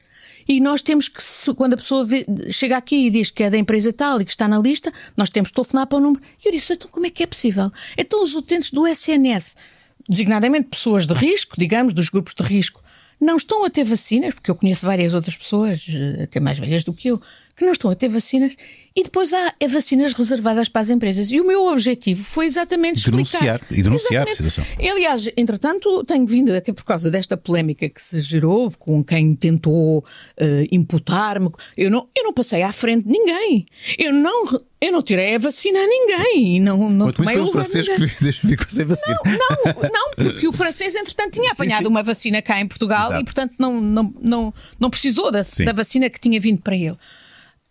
[0.49, 1.21] E nós temos que,
[1.55, 4.31] quando a pessoa vê, chega aqui e diz que é da empresa tal e que
[4.31, 6.23] está na lista, nós temos que telefonar para o número.
[6.45, 7.71] E eu disse: então como é que é possível?
[7.97, 9.57] Então os utentes do SNS,
[10.09, 12.83] designadamente pessoas de risco, digamos, dos grupos de risco,
[13.21, 16.83] não estão a ter vacinas, porque eu conheço várias outras pessoas, eh, até mais velhas
[16.85, 17.21] do que eu,
[17.55, 18.53] que não estão a ter vacinas,
[18.97, 21.31] e depois há vacinas reservadas para as empresas.
[21.31, 23.79] E o meu objetivo foi exatamente denunciar explicar.
[23.79, 24.65] e denunciar a situação.
[24.79, 29.99] Aliás, entretanto, tenho vindo, até por causa desta polémica que se gerou, com quem tentou
[29.99, 30.05] uh,
[30.73, 33.67] imputar-me, eu não, eu não passei à frente de ninguém.
[33.99, 36.57] Eu não, eu não tirei a vacina a ninguém.
[36.57, 39.19] E não, não Muito tomei foi o francês que ficou sem vacina.
[39.25, 41.91] Não, não, não, porque o francês, entretanto, tinha apanhado sim, sim.
[41.91, 43.21] uma vacina cá em Portugal Exato.
[43.21, 46.97] e, portanto, não, não, não, não precisou da, da vacina que tinha vindo para ele.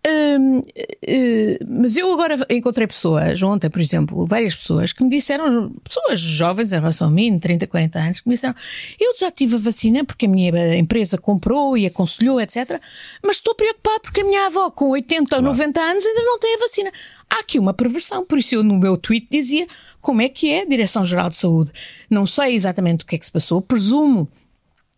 [0.08, 0.62] Hum,
[1.06, 6.22] eh, mas eu agora encontrei pessoas, ontem, por exemplo, várias pessoas que me disseram, pessoas
[6.22, 8.56] jovens em relação a mim, 30, 40 anos, que me disseram:
[8.98, 12.80] Eu já tive a vacina porque a minha empresa comprou e aconselhou, etc.
[13.22, 15.44] Mas estou preocupado porque a minha avó, com 80 claro.
[15.44, 16.92] ou 90 anos, ainda não tem a vacina.
[17.30, 19.68] Há aqui uma perversão, por isso eu no meu tweet dizia
[20.00, 21.74] como é que é Direção-Geral de Saúde.
[22.10, 24.30] Não sei exatamente o que é que se passou, presumo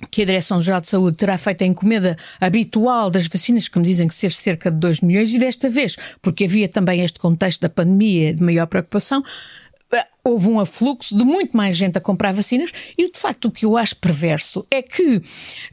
[0.09, 4.07] que a Direção-Geral de Saúde terá feito a encomenda habitual das vacinas, que me dizem
[4.07, 7.69] que ser cerca de 2 milhões, e desta vez, porque havia também este contexto da
[7.69, 9.23] pandemia de maior preocupação,
[9.93, 13.51] eh, houve um afluxo de muito mais gente a comprar vacinas e, de facto, o
[13.51, 15.21] que eu acho perverso é que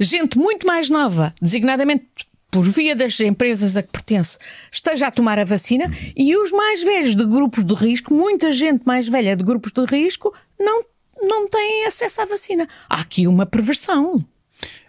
[0.01, 2.05] gente muito mais nova, designadamente
[2.51, 4.39] por via das empresas a que pertence,
[4.73, 8.85] esteja a tomar a vacina e os mais velhos de grupos de risco, muita gente
[8.87, 10.83] mais velha de grupos de risco, não
[11.21, 12.69] não têm acesso à vacina.
[12.89, 14.25] Há aqui uma perversão.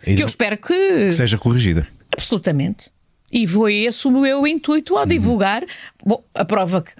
[0.06, 1.88] E que eu espero que seja corrigida.
[2.16, 2.92] Absolutamente.
[3.32, 5.64] E foi esse o meu intuito ao divulgar.
[6.04, 6.94] Bom, a prova que,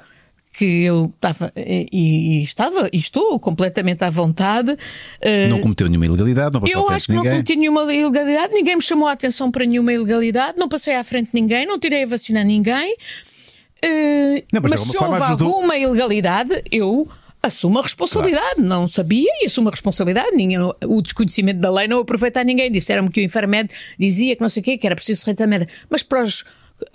[0.54, 4.78] que eu estava e, e, estava e estou completamente à vontade.
[5.50, 7.26] Não cometeu nenhuma ilegalidade, não Eu acho que ninguém.
[7.26, 11.04] não cometi nenhuma ilegalidade, ninguém me chamou a atenção para nenhuma ilegalidade, não passei à
[11.04, 12.96] frente de ninguém, não tirei a vacina a ninguém.
[13.84, 17.08] Uh, não, mas, mas se houve alguma ilegalidade, eu
[17.42, 18.56] assume a responsabilidade.
[18.56, 18.70] Claro.
[18.70, 20.32] Não sabia e assume a responsabilidade.
[20.36, 22.72] Ninguém, o desconhecimento da lei não aproveita a ninguém.
[22.72, 25.72] Disseram-me que o Infarmed dizia que não sei o quê, que era preciso receita médica.
[25.90, 26.44] Mas para, os,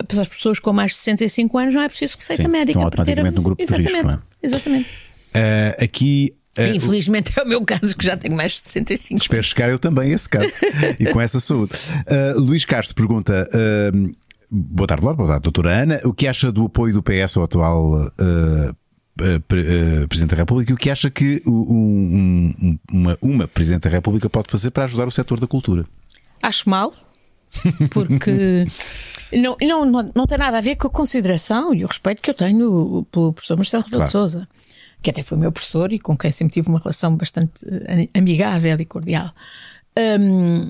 [0.07, 2.79] para as pessoas com mais de 65 anos não é preciso receita Sim, médica.
[2.79, 3.87] Estão automaticamente no grupo Exatamente.
[3.87, 4.07] de risco.
[4.07, 4.19] Não é?
[4.41, 4.89] Exatamente.
[5.35, 9.21] Uh, aqui Uh, Infelizmente é o meu caso, que já tenho mais de 65.
[9.21, 10.47] Espero chegar eu também a esse caso
[10.97, 11.73] e com essa saúde.
[12.07, 14.15] Uh, Luís Castro pergunta: uh,
[14.49, 15.99] Boa tarde, Laura, boa tarde, doutora Ana.
[16.05, 18.09] O que acha do apoio do PS ao atual
[20.09, 24.29] Presidente da República e o que acha que um, um, uma, uma Presidente da República
[24.29, 25.85] pode fazer para ajudar o setor da cultura?
[26.41, 26.93] Acho mal,
[27.91, 28.67] porque
[29.31, 32.29] não, não, não, não tem nada a ver com a consideração e o respeito que
[32.29, 34.07] eu tenho pelo professor Marcelo Rebelo claro.
[34.07, 34.47] de Souza,
[35.01, 38.77] que até foi meu professor e com quem sempre tive uma relação bastante eh, amigável
[38.79, 39.31] e cordial.
[39.97, 40.69] Um,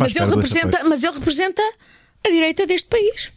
[0.00, 1.62] mas, ele representa, mas ele representa
[2.26, 3.30] a direita deste país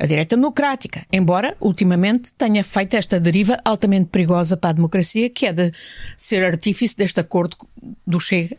[0.00, 5.44] a direita democrática, embora ultimamente tenha feito esta deriva altamente perigosa para a democracia, que
[5.44, 5.72] é de
[6.16, 7.56] ser artífice deste acordo
[8.06, 8.56] do Chega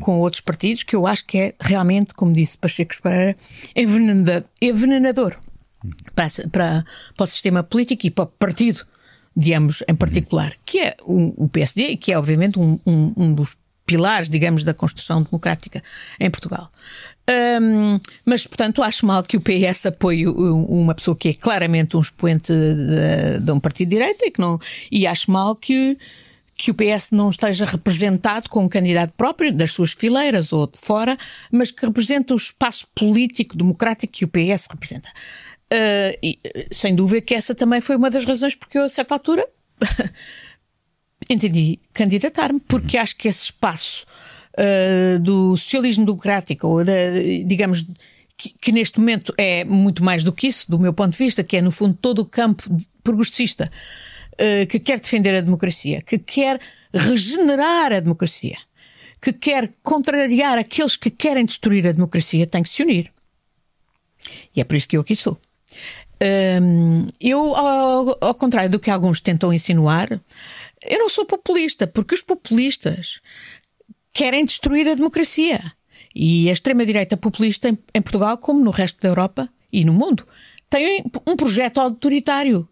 [0.00, 3.36] com outros partidos, que eu acho que é realmente, como disse Pacheco Pereira,
[3.74, 5.36] envenenador,
[6.14, 6.84] para, para,
[7.16, 8.86] para o sistema político e para o partido
[9.36, 13.56] de ambos em particular, que é o, PSD, que é obviamente um, um, um dos
[13.86, 15.82] pilares, digamos, da construção democrática
[16.18, 16.70] em Portugal.
[17.60, 22.00] Um, mas, portanto, acho mal que o PS apoie uma pessoa que é claramente um
[22.00, 24.58] expoente de, de um partido de direita e, que não,
[24.90, 25.98] e acho mal que,
[26.56, 30.78] que o PS não esteja representado com um candidato próprio das suas fileiras ou de
[30.78, 31.16] fora,
[31.50, 35.08] mas que representa o espaço político democrático que o PS representa.
[35.72, 36.38] Uh, e,
[36.70, 39.46] sem dúvida que essa também foi uma das razões porque eu, a certa altura,
[41.28, 44.04] entendi candidatar-me, porque acho que esse espaço
[44.58, 46.92] uh, do socialismo democrático, ou da,
[47.44, 47.86] digamos,
[48.36, 51.42] que, que, neste momento é muito mais do que isso, do meu ponto de vista,
[51.44, 52.64] que é no fundo todo o campo
[53.02, 53.70] progressista
[54.34, 56.60] uh, que quer defender a democracia, que quer
[56.92, 58.56] regenerar a democracia,
[59.20, 63.12] que quer contrariar aqueles que querem destruir a democracia, tem que se unir.
[64.54, 65.38] E é por isso que eu aqui estou.
[66.22, 70.08] Um, eu, ao, ao, contrário do que alguns tentam insinuar,
[70.82, 73.20] eu não sou populista, porque os populistas
[74.12, 75.72] querem destruir a democracia.
[76.14, 80.26] E a extrema-direita populista em, Portugal, como no resto da Europa e no mundo,
[80.70, 82.68] tem um projeto autoritário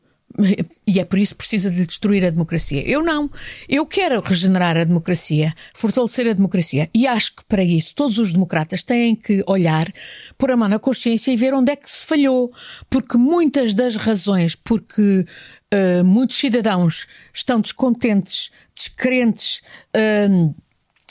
[0.86, 2.82] e é por isso que precisa de destruir a democracia.
[2.88, 3.30] Eu não.
[3.68, 6.88] Eu quero regenerar a democracia, fortalecer a democracia.
[6.94, 9.92] E acho que para isso todos os democratas têm que olhar,
[10.38, 12.52] pôr a mão na consciência e ver onde é que se falhou.
[12.88, 15.26] Porque muitas das razões porque
[15.74, 19.60] uh, muitos cidadãos estão descontentes, descrentes,
[19.94, 20.54] uh,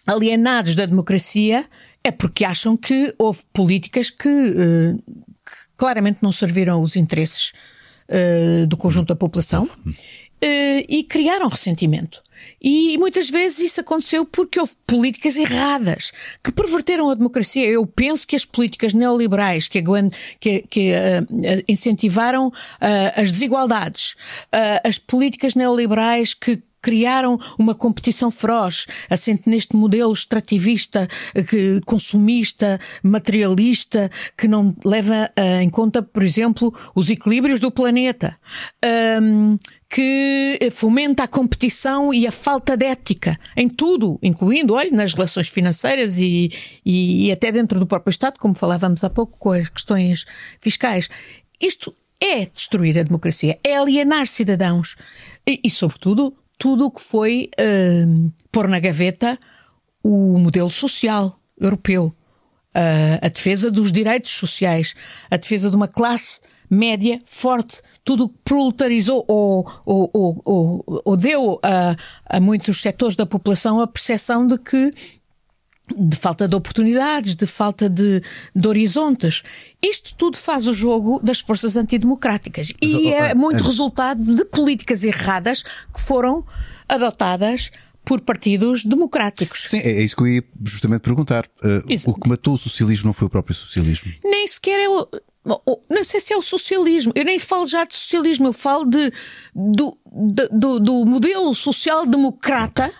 [0.05, 1.65] alienados da democracia
[2.03, 5.21] é porque acham que houve políticas que, uh,
[5.77, 7.53] claramente não serviram os interesses
[8.11, 12.21] uh, do conjunto da população uh, e criaram ressentimento.
[12.61, 16.11] E muitas vezes isso aconteceu porque houve políticas erradas
[16.43, 17.67] que perverteram a democracia.
[17.67, 19.83] Eu penso que as políticas neoliberais que,
[20.39, 22.53] que, que uh, incentivaram uh,
[23.15, 24.13] as desigualdades,
[24.53, 31.07] uh, as políticas neoliberais que criaram uma competição feroz, assente neste modelo extrativista,
[31.49, 38.37] que, consumista, materialista, que não leva uh, em conta, por exemplo, os equilíbrios do planeta.
[39.21, 39.57] Um,
[39.93, 45.49] que fomenta a competição e a falta de ética em tudo, incluindo, olha, nas relações
[45.49, 46.49] financeiras e,
[46.85, 50.25] e, e até dentro do próprio Estado, como falávamos há pouco com as questões
[50.61, 51.09] fiscais.
[51.59, 54.95] isto é destruir a democracia, é alienar cidadãos
[55.45, 59.35] e, e sobretudo, tudo o que foi uh, pôr na gaveta
[60.03, 62.15] o modelo social europeu,
[62.75, 64.93] uh, a defesa dos direitos sociais,
[65.31, 70.11] a defesa de uma classe média forte, tudo que proletarizou ou, ou,
[70.45, 71.95] ou, ou deu a,
[72.25, 74.91] a muitos setores da população a percepção de que
[75.97, 78.21] de falta de oportunidades, de falta de,
[78.55, 79.43] de, horizontes.
[79.81, 85.03] Isto tudo faz o jogo das forças antidemocráticas Mas, e é muito resultado de políticas
[85.03, 86.45] erradas que foram
[86.87, 87.71] adotadas
[88.03, 89.65] por partidos democráticos.
[89.67, 91.45] Sim, é, é isso que eu ia justamente perguntar.
[91.63, 94.11] Uh, o que matou o socialismo não foi o próprio socialismo?
[94.23, 95.07] Nem sequer é o.
[95.89, 97.11] Não sei se é o socialismo.
[97.15, 99.11] Eu nem falo já de socialismo, eu falo de,
[99.55, 99.97] do,
[100.51, 102.91] do, do modelo social-democrata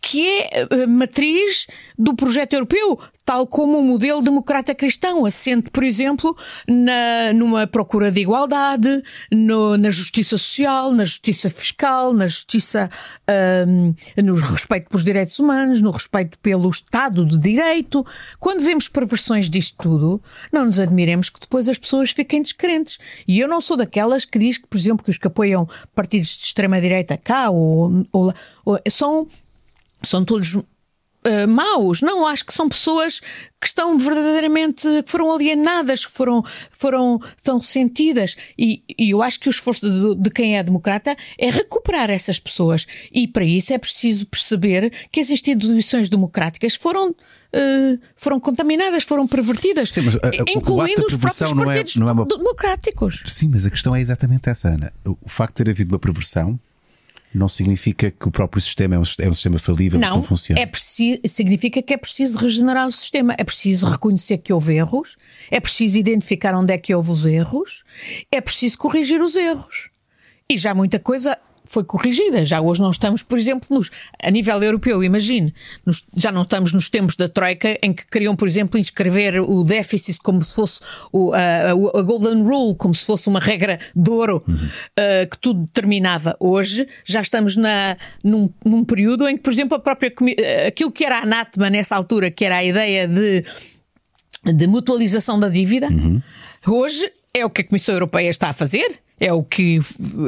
[0.00, 1.66] que é a matriz
[1.98, 6.36] do projeto europeu, tal como o modelo democrata cristão, assente, por exemplo,
[6.66, 12.88] na, numa procura de igualdade, no, na justiça social, na justiça fiscal, na justiça
[13.66, 18.06] um, no respeito pelos direitos humanos, no respeito pelo Estado de Direito.
[18.38, 20.22] Quando vemos perversões disto tudo,
[20.52, 22.98] não nos admiremos que depois as pessoas fiquem descrentes.
[23.26, 26.30] E eu não sou daquelas que diz que, por exemplo, que os que apoiam partidos
[26.30, 28.32] de extrema-direita cá ou, ou,
[28.64, 29.28] ou são
[30.02, 30.54] são todos
[31.28, 32.00] uh, maus.
[32.00, 33.20] Não, acho que são pessoas
[33.60, 38.36] que estão verdadeiramente, que foram alienadas, que foram, foram tão sentidas.
[38.56, 42.38] E, e eu acho que o esforço de, de, quem é democrata é recuperar essas
[42.38, 42.86] pessoas.
[43.12, 47.14] E para isso é preciso perceber que as instituições democráticas foram.
[47.50, 50.20] Uh, foram contaminadas, foram pervertidas, Sim, mas, uh,
[50.54, 52.26] incluindo os próprios não é- partidos é, não é uma...
[52.26, 53.22] democráticos.
[53.24, 54.92] Sim, mas a questão é exatamente essa, Ana.
[55.02, 56.60] O facto de ter havido uma perversão
[57.34, 60.22] não significa que o próprio sistema é um, é um sistema falível não, que não
[60.22, 60.60] funciona.
[60.60, 63.34] É preciso, significa que é preciso regenerar o sistema.
[63.38, 65.16] É preciso reconhecer que houve erros,
[65.50, 67.84] é preciso identificar onde é que houve os erros,
[68.32, 69.90] é preciso corrigir os erros.
[70.50, 71.38] E já muita coisa
[71.68, 72.44] foi corrigida.
[72.44, 73.90] Já hoje não estamos, por exemplo, nos,
[74.22, 75.54] a nível europeu, imagine,
[75.84, 79.62] nos, já não estamos nos tempos da Troika em que queriam, por exemplo, inscrever o
[79.62, 80.80] déficit como se fosse
[81.12, 84.54] o, a, a, Golden Rule, como se fosse uma regra de ouro uhum.
[84.54, 86.36] uh, que tudo determinava.
[86.40, 90.12] Hoje já estamos na, num, num período em que, por exemplo, a própria
[90.66, 93.44] aquilo que era anátema nessa altura, que era a ideia de,
[94.44, 96.22] de mutualização da dívida, uhum.
[96.66, 99.80] hoje é o que a Comissão Europeia está a fazer é o que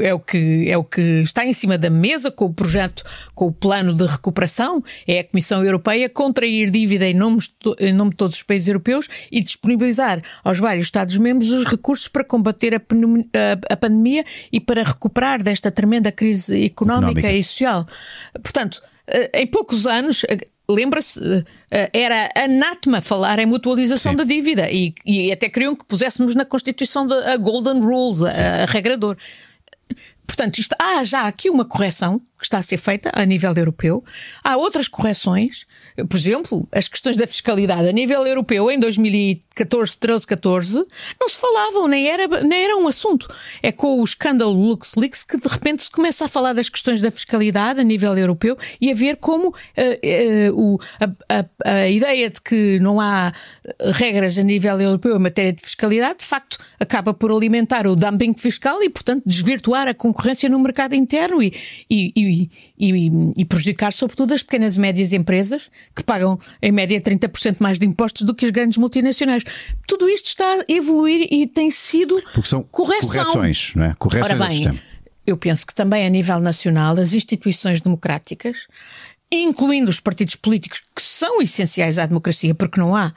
[0.02, 3.02] é o que é o que está em cima da mesa com o projeto,
[3.34, 7.38] com o plano de recuperação, é a Comissão Europeia contrair dívida em nome,
[7.78, 12.08] em nome de todos os países europeus e disponibilizar aos vários Estados membros os recursos
[12.08, 17.32] para combater a, a, a pandemia e para recuperar desta tremenda crise económica, económica.
[17.32, 17.86] e social.
[18.42, 20.24] Portanto, eh, em poucos anos
[20.70, 21.20] lembra-se,
[21.70, 24.18] eh, era anátema falar em mutualização Sim.
[24.18, 28.64] da dívida e, e, até queriam que puséssemos na Constituição a Golden Rules, a, a
[28.66, 29.16] regrador.
[30.26, 34.02] Portanto, isto, há já aqui uma correção que está a ser feita a nível europeu.
[34.42, 35.66] Há outras correções,
[36.08, 40.82] por exemplo, as questões da fiscalidade a nível europeu em 2014, 13, 14,
[41.20, 43.28] não se falavam, nem era, nem era um assunto.
[43.62, 47.10] É com o escândalo LuxLeaks que de repente se começa a falar das questões da
[47.10, 52.30] fiscalidade a nível europeu e a ver como uh, uh, o, a, a, a, ideia
[52.30, 53.34] de que não há
[53.92, 58.34] regras a nível europeu em matéria de fiscalidade, de facto, acaba por alimentar o dumping
[58.34, 61.52] fiscal e, portanto, desvirtuar a concorrência no mercado interno e,
[61.88, 62.50] e, e
[62.80, 67.78] e, e, prejudicar, sobretudo, as pequenas e médias empresas, que pagam, em média, 30% mais
[67.78, 69.44] de impostos do que as grandes multinacionais.
[69.86, 73.24] Tudo isto está a evoluir e tem sido Porque são correção.
[73.24, 73.94] correções, não é?
[73.98, 74.80] Correções Ora bem,
[75.26, 78.66] eu penso que também a nível nacional, as instituições democráticas,
[79.30, 83.12] incluindo os partidos políticos, que são essenciais à democracia, porque não há,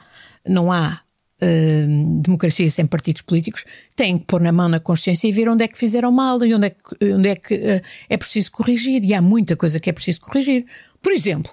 [0.46, 1.00] não há
[1.44, 3.64] uh, democracia sem partidos políticos,
[3.94, 6.54] têm que pôr na mão na consciência e ver onde é que fizeram mal e
[6.54, 9.04] onde é que, onde é, que uh, é preciso corrigir.
[9.04, 10.64] E há muita coisa que é preciso corrigir.
[11.02, 11.52] Por exemplo,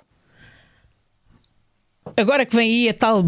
[2.18, 3.22] agora que vem aí a tal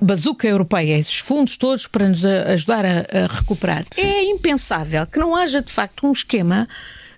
[0.00, 5.34] bazuca europeia, esses fundos todos para nos ajudar a, a recuperar, é impensável que não
[5.34, 6.68] haja de facto um esquema,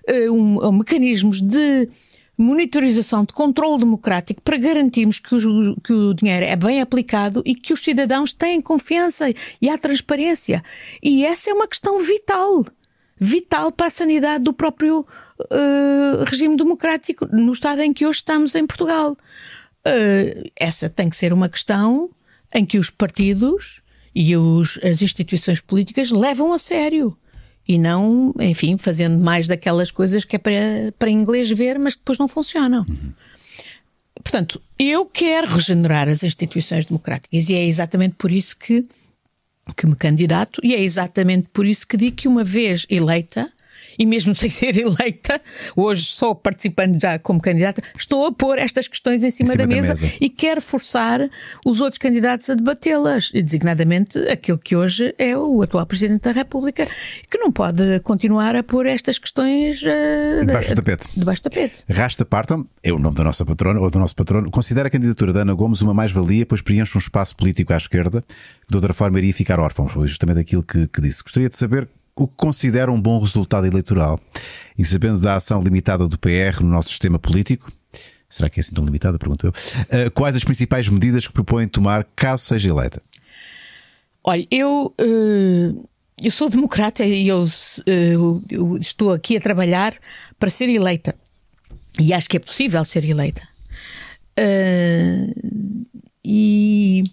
[0.09, 1.89] uh, um, um mecanismos de
[2.39, 7.53] monitorização de controle democrático para garantirmos que o, que o dinheiro é bem aplicado e
[7.53, 9.25] que os cidadãos têm confiança
[9.61, 10.63] e há transparência.
[11.03, 12.65] E essa é uma questão vital.
[13.19, 15.05] Vital para a sanidade do próprio
[15.41, 19.17] uh, regime democrático no estado em que hoje estamos em Portugal.
[19.85, 22.09] Uh, essa tem que ser uma questão
[22.55, 23.81] em que os partidos
[24.15, 27.17] e os, as instituições políticas levam a sério
[27.69, 32.17] e não, enfim, fazendo mais daquelas coisas que é para, para inglês ver, mas depois
[32.17, 32.83] não funcionam.
[32.89, 33.13] Uhum.
[34.23, 38.85] Portanto, eu quero regenerar as instituições democráticas e é exatamente por isso que
[39.77, 43.53] que me candidato, e é exatamente por isso que digo que uma vez eleita,
[43.99, 45.41] e mesmo sem ser eleita,
[45.75, 49.67] hoje só participando já como candidata, estou a pôr estas questões em cima, em cima
[49.67, 51.29] da, mesa da, mesa e quero forçar
[51.65, 56.87] os outros candidatos a debatê-las, designadamente aquele que hoje é o atual Presidente da República,
[57.29, 61.07] que não pode continuar a pôr estas questões uh, debaixo do tapete.
[61.15, 61.83] Debaixo do tapete.
[61.89, 65.33] Rasta Partam, é o nome da nossa patrona, ou do nosso patrono, considera a candidatura
[65.33, 68.23] da Ana Gomes uma mais-valia, pois preenche um espaço político à esquerda,
[68.69, 69.87] de outra forma iria ficar órfão.
[69.87, 71.23] Foi justamente aquilo que, que disse.
[71.23, 71.87] Gostaria de saber
[72.19, 74.19] o que considera um bom resultado eleitoral.
[74.77, 77.71] E sabendo da ação limitada do PR no nosso sistema político,
[78.29, 79.17] será que é assim tão limitada?
[79.17, 79.51] Pergunto eu.
[79.51, 83.01] Uh, quais as principais medidas que propõe tomar caso seja eleita?
[84.21, 85.89] Olha, eu, uh,
[86.21, 89.95] eu sou democrata e eu, uh, eu, estou aqui a trabalhar
[90.37, 91.15] para ser eleita.
[91.97, 93.47] E acho que é possível ser eleita.
[96.23, 97.03] e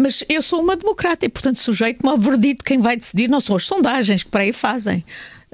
[0.00, 2.64] mas eu sou uma democrata e, portanto, sujeito-me ao verdito.
[2.64, 5.04] Quem vai decidir não são as sondagens que para aí fazem,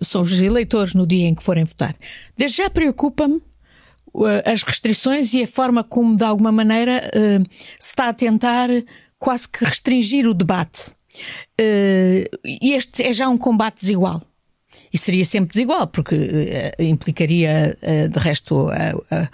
[0.01, 1.94] são os eleitores no dia em que forem votar.
[2.36, 3.36] Desde já preocupa-me
[4.14, 7.44] uh, as restrições e a forma como, de alguma maneira, uh,
[7.78, 8.68] se está a tentar
[9.18, 10.90] quase que restringir o debate.
[11.61, 14.22] Uh, e este é já um combate desigual.
[14.92, 16.16] E seria sempre desigual, porque
[16.78, 17.76] implicaria,
[18.11, 19.28] de resto, a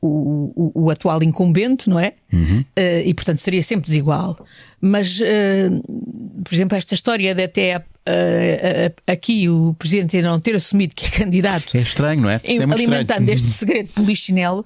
[0.00, 2.14] o, o, o, atual incumbente, não é?
[2.32, 2.60] Uhum.
[2.60, 4.36] Uh, e portanto seria sempre desigual.
[4.80, 7.82] Mas, uh, por exemplo, esta história de até uh,
[9.06, 11.76] aqui o presidente não ter assumido que é candidato.
[11.76, 12.40] É estranho, não é?
[12.44, 13.30] é alimentando estranho.
[13.32, 14.64] este segredo polichinelo.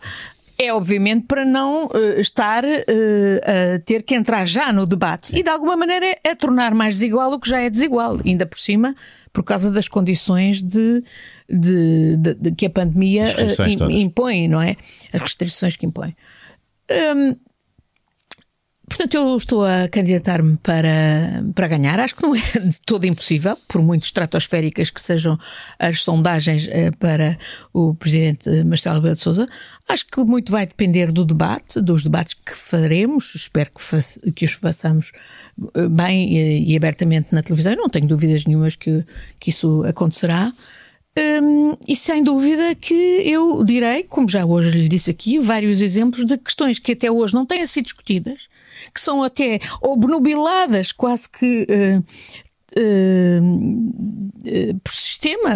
[0.56, 5.38] É obviamente para não estar a ter que entrar já no debate Sim.
[5.38, 8.60] e de alguma maneira é tornar mais desigual o que já é desigual, ainda por
[8.60, 8.94] cima
[9.34, 11.02] por causa das condições de,
[11.50, 14.76] de, de, de que a pandemia uh, impõe, não é?
[15.14, 16.14] As restrições que impõe.
[16.90, 17.36] Um,
[18.86, 21.98] Portanto, eu estou a candidatar-me para, para ganhar.
[21.98, 25.38] Acho que não é de todo impossível, por muito estratosféricas que sejam
[25.78, 27.38] as sondagens eh, para
[27.72, 29.48] o presidente Marcelo Rebelo de Sousa.
[29.88, 33.34] Acho que muito vai depender do debate, dos debates que faremos.
[33.34, 33.98] Espero que, fa
[34.34, 35.12] que os façamos
[35.74, 37.72] eh, bem e, e, abertamente na televisão.
[37.72, 39.04] Eu não tenho dúvidas nenhumas que,
[39.40, 40.52] que isso acontecerá.
[41.16, 46.26] Um, e sem dúvida que eu direi, como já hoje lhe disse aqui, vários exemplos
[46.26, 48.48] de questões que até hoje não têm sido discutidas,
[48.92, 52.04] que são até obnubiladas quase que uh,
[52.80, 55.50] uh, uh, por sistema,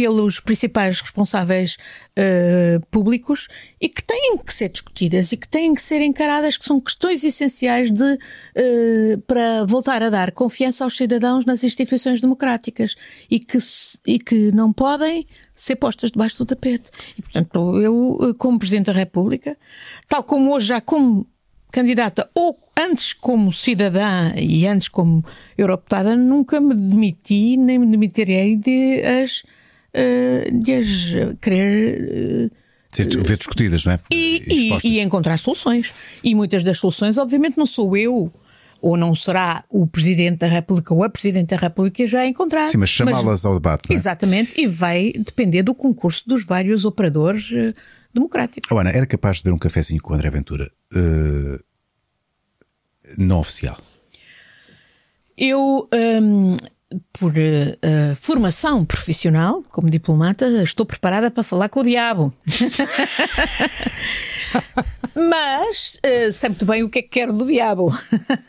[0.00, 1.76] pelos principais responsáveis
[2.16, 3.48] uh, públicos
[3.78, 7.22] e que têm que ser discutidas e que têm que ser encaradas, que são questões
[7.22, 12.96] essenciais de, uh, para voltar a dar confiança aos cidadãos nas instituições democráticas
[13.30, 13.58] e que,
[14.06, 16.90] e que não podem ser postas debaixo do tapete.
[17.18, 19.54] E, portanto, eu, como Presidente da República,
[20.08, 21.26] tal como hoje já como
[21.70, 25.22] candidata ou antes como cidadã e antes como
[25.58, 29.42] europetada, nunca me demiti nem me demitirei de as
[29.92, 32.50] de as querer.
[32.52, 34.00] Uh, ver discutidas, não é?
[34.12, 34.42] E,
[34.82, 35.92] e, e, encontrar soluções.
[36.24, 38.32] E muitas das soluções, obviamente, não sou eu.
[38.82, 42.70] Ou não será o Presidente da República ou a Presidente da República já encontrar.
[42.70, 43.92] Sim, mas chamá-las ao debate.
[43.92, 43.94] É?
[43.94, 47.74] Exatamente, e vai depender do concurso dos vários operadores uh,
[48.12, 48.70] democráticos.
[48.72, 51.62] Oh, Ana, era capaz de beber um cafezinho com o André Ventura uh,
[53.18, 53.76] não oficial?
[55.36, 55.88] Eu.
[55.92, 56.56] Um,
[57.12, 62.34] por uh, formação profissional, como diplomata, estou preparada para falar com o diabo.
[65.14, 67.96] Mas uh, sei muito bem o que é que quero do diabo.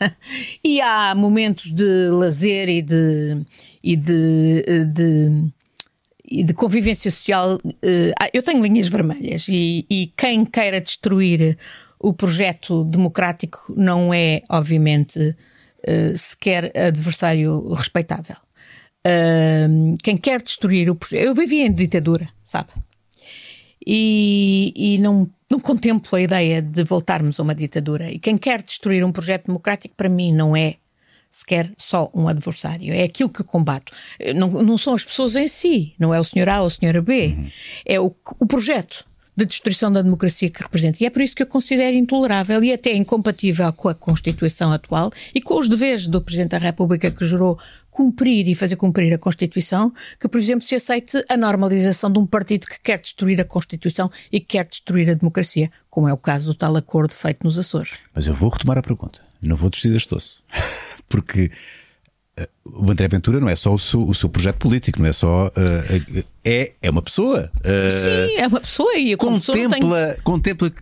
[0.64, 3.42] e há momentos de lazer e de,
[3.82, 5.50] e de, de,
[6.24, 7.58] e de convivência social.
[7.64, 11.56] Uh, eu tenho linhas vermelhas e, e quem queira destruir
[12.00, 15.36] o projeto democrático não é, obviamente,
[15.88, 18.36] uh, sequer adversário respeitável.
[19.06, 22.70] Uh, quem quer destruir o Eu vivi em ditadura, sabe?
[23.84, 28.10] E, e não, não contemplo a ideia de voltarmos a uma ditadura.
[28.10, 30.76] E quem quer destruir um projeto democrático, para mim, não é
[31.30, 32.92] sequer só um adversário.
[32.92, 33.92] É aquilo que combato.
[34.36, 37.02] Não, não são as pessoas em si, não é o senhor A ou a senhora
[37.02, 37.28] B.
[37.28, 37.50] Uhum.
[37.84, 39.04] É o, o projeto
[39.36, 40.98] de destruição da democracia que representa.
[41.02, 45.10] E é por isso que eu considero intolerável e até incompatível com a Constituição atual
[45.34, 47.58] e com os deveres do Presidente da República que jurou
[47.90, 52.26] cumprir e fazer cumprir a Constituição, que, por exemplo, se aceite a normalização de um
[52.26, 56.16] partido que quer destruir a Constituição e que quer destruir a democracia, como é o
[56.16, 57.94] caso do tal acordo feito nos Açores.
[58.14, 59.20] Mas eu vou retomar a pergunta.
[59.40, 60.40] Não vou desistir deste doce.
[61.08, 61.50] Porque
[62.64, 65.48] o André Ventura não é só o seu, o seu projeto político, não é só.
[65.48, 67.50] Uh, é, é uma pessoa.
[67.58, 70.22] Uh, Sim, é uma pessoa e contempla, tenho...
[70.22, 70.72] contempla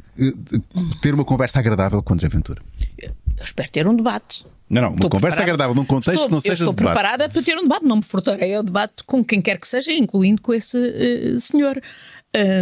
[1.02, 2.62] ter uma conversa agradável com o André Ventura.
[2.98, 4.46] Eu espero ter um debate.
[4.68, 5.64] Não, não, uma Estou conversa preparada.
[5.64, 6.94] agradável, num contexto estou, que não seja estou de debate.
[6.94, 7.84] preparada para ter um debate.
[7.84, 11.80] Não me furtarei ao debate com quem quer que seja, incluindo com esse eh, senhor.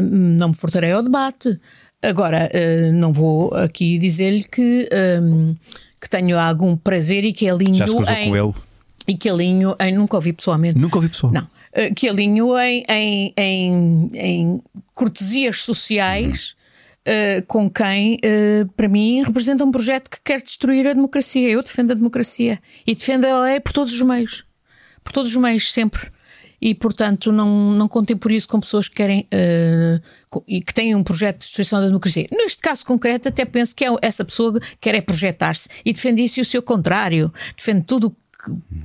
[0.03, 1.61] Não me furtarei ao debate.
[2.03, 2.49] Agora,
[2.95, 5.55] não vou aqui dizer-lhe que, ah,
[6.01, 8.31] que tenho algum prazer e que alinho Já se cruzou em.
[8.31, 8.68] com ele?
[9.09, 9.95] E que alinho em.
[9.95, 10.79] Nunca ouvi pessoalmente.
[10.79, 11.33] Nunca ouvi pessoal.
[11.33, 11.49] Não.
[11.73, 14.63] Eh, Que alinho em, em, em, em
[14.95, 16.55] cortesias sociais
[17.05, 21.49] eh, com quem, eh, para mim, representa um projeto que quer destruir a democracia.
[21.51, 22.61] Eu defendo a democracia.
[22.87, 24.45] E defendo a lei por todos os meios.
[25.03, 26.11] Por todos os meios, sempre.
[26.61, 29.27] E, portanto, não, não contem por isso com pessoas que querem
[30.29, 32.27] co- e que têm um projeto de destruição da democracia.
[32.33, 36.41] Neste caso concreto, até penso que é- essa pessoa quer é projetar-se e defende isso
[36.41, 37.33] e o seu contrário.
[37.57, 38.17] Defende tudo que,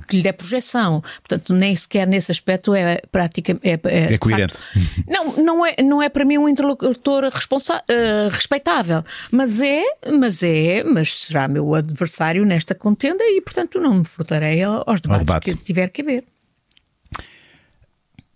[0.08, 1.02] que lhe der projeção.
[1.26, 3.58] Portanto, nem sequer nesse aspecto é prática.
[3.62, 4.54] É, é, de coerente.
[4.54, 9.82] facto- não, não é, não é para mim um interlocutor responsa- eh, respeitável, mas é,
[10.18, 15.00] mas é, mas será meu adversário nesta contenda e, portanto, não me furtarei ao- aos
[15.00, 15.56] debates debate.
[15.56, 16.24] que tiver que haver.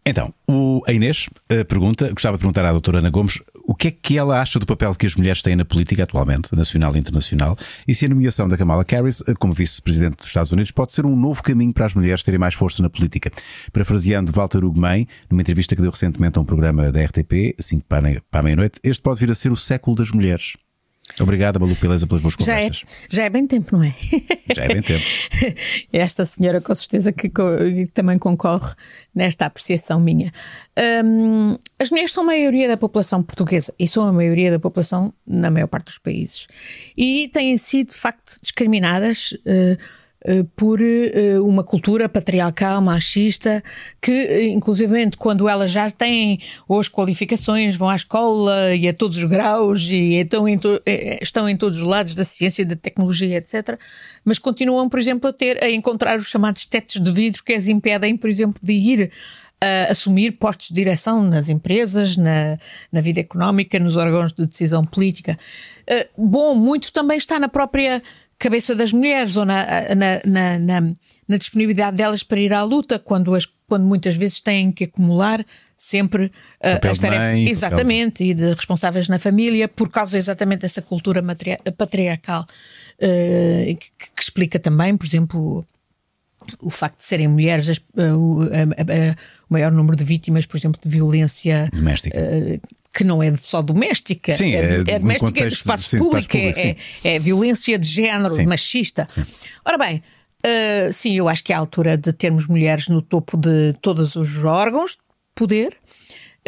[0.05, 3.89] Então, o, a Inês eh, pergunta, gostava de perguntar à doutora Ana Gomes o que
[3.89, 6.99] é que ela acha do papel que as mulheres têm na política atualmente, nacional e
[6.99, 7.57] internacional,
[7.87, 11.05] e se a nomeação da Kamala Harris eh, como vice-presidente dos Estados Unidos pode ser
[11.05, 13.31] um novo caminho para as mulheres terem mais força na política.
[13.71, 18.23] Parafraseando Walter Ugumem, numa entrevista que deu recentemente a um programa da RTP, 5 para,
[18.31, 20.55] para a meia-noite, este pode vir a ser o século das mulheres.
[21.21, 23.07] Obrigado, Malu Beleza, pelas boas Já é, conversas.
[23.11, 23.95] já é bem tempo, não é?
[24.55, 25.05] Já é bem tempo.
[25.93, 28.73] Esta senhora, com certeza, que que também concorre
[29.15, 30.33] nesta apreciação minha.
[31.05, 35.13] Hum, as mulheres são a maioria da população portuguesa e são a maioria da população
[35.27, 36.47] na maior parte dos países.
[36.97, 39.37] E têm sido, de facto, discriminadas.
[39.47, 39.77] eh,
[40.57, 43.63] por eh, uma cultura patriarcal, machista,
[44.03, 49.17] que, eh, inclusivamente, quando elas já têm as qualificações, vão à escola e a todos
[49.17, 53.37] os graus e estão em, eh, estão em todos os lados da ciência, da tecnologia,
[53.37, 53.79] etc.,
[54.25, 57.69] mas continuam, por exemplo, a ter a encontrar os chamados tetos de vidro que as
[57.69, 59.13] impedem, por exemplo, de ir
[59.61, 62.59] a assumir postos de direção nas empresas, na,
[62.93, 65.39] na vida económica, nos órgãos de decisão política.
[65.87, 68.03] Eh, bom, muito também está na própria
[68.39, 70.95] cabeça das mulheres ou na, na, na, na-
[71.39, 75.45] disponibilidade delas para ir à luta, quando, as, quando muitas vezes têm que acumular
[75.77, 76.31] sempre
[76.61, 77.27] eh, Papel as tarefas.
[77.33, 81.23] mãe, exatamente, e de responsáveis na família, por causa exatamente dessa cultura
[81.77, 82.47] patriarcal,
[83.01, 85.67] eh, que, que explica também, por exemplo,
[86.61, 90.89] o facto de serem mulheres as- eh, o maior número de vítimas, por exemplo, de
[90.89, 92.19] violência Doméstica.
[92.99, 96.37] Que não é só doméstica, Sim, é, é é doméstica, é do espaço sim, público,
[96.37, 98.45] espaço público, é, é violência de género, Sim.
[98.45, 99.07] machista.
[99.65, 100.03] Ora bem,
[100.43, 104.17] eh, sim, eu acho que é a altura de termos mulheres no topo de todos
[104.17, 104.99] os órgãos de
[105.33, 105.77] poder.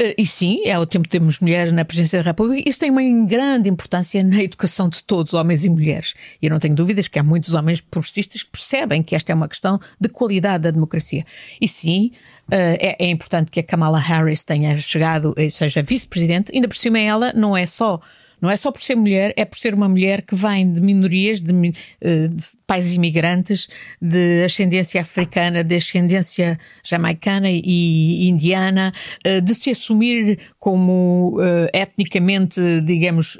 [0.00, 2.66] Eh, E sim, é o tempo de termos mulheres na presidência da República.
[2.68, 6.14] Isso tem uma grande importância na educação de todos, homens e mulheres.
[6.40, 9.34] E eu não tenho dúvidas que há muitos homens progressistas que percebem que esta é
[9.34, 11.24] uma questão de qualidade da democracia.
[11.60, 12.12] E sim,
[12.50, 16.50] eh, é, é importante que a Kamala Harris tenha chegado, e seja vice-presidente.
[16.54, 18.00] Ainda por cima, ela não é só.
[18.40, 21.40] Não é só por ser mulher, é por ser uma mulher que vem de minorias,
[21.40, 21.52] de,
[22.00, 23.68] eh, de pais imigrantes,
[24.00, 28.92] de ascendência africana, de ascendência jamaicana e indiana,
[29.24, 33.38] eh, de se assumir como eh, etnicamente, digamos,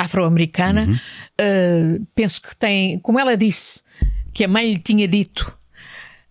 [0.00, 0.88] afro-americana.
[1.38, 3.82] Eh, penso que tem, como ela disse,
[4.32, 5.52] que a mãe lhe tinha dito,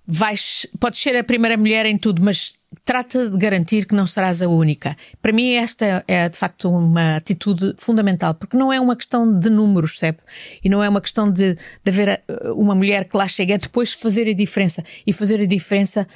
[0.05, 2.53] vais, podes ser a primeira mulher em tudo, mas
[2.85, 4.95] trata de garantir que não serás a única.
[5.21, 9.49] Para mim, esta é de facto uma atitude fundamental, porque não é uma questão de
[9.49, 10.19] números, percebe?
[10.63, 13.57] E não é uma questão de, de haver uh, uma mulher que lá chega, é
[13.57, 14.83] depois fazer a diferença.
[15.05, 16.07] E fazer a diferença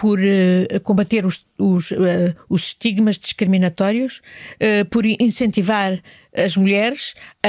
[0.00, 4.22] por eh, combater os, os, eh, os estigmas discriminatórios,
[4.58, 6.00] eh, por incentivar
[6.36, 7.48] as mulheres a,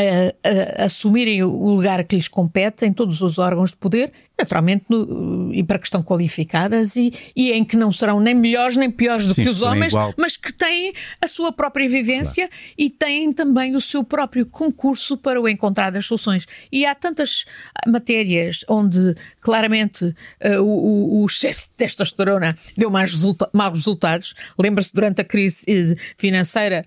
[0.79, 4.85] a- a assumirem o lugar que lhes compete em todos os órgãos de poder, naturalmente,
[4.89, 8.89] no- e para que estão qualificadas e, e em que não serão nem melhores nem
[8.89, 10.13] piores do Sim, que os homens, igual.
[10.17, 15.39] mas que têm a sua própria vivência e têm também o seu próprio concurso para
[15.39, 16.47] o encontrar das soluções.
[16.71, 17.45] E há tantas
[17.87, 20.13] matérias onde claramente
[20.59, 24.33] o, o- o excesso de testosterona deu mais resulta maus resultados.
[24.57, 26.81] Lembra-se durante a crise eh, financeira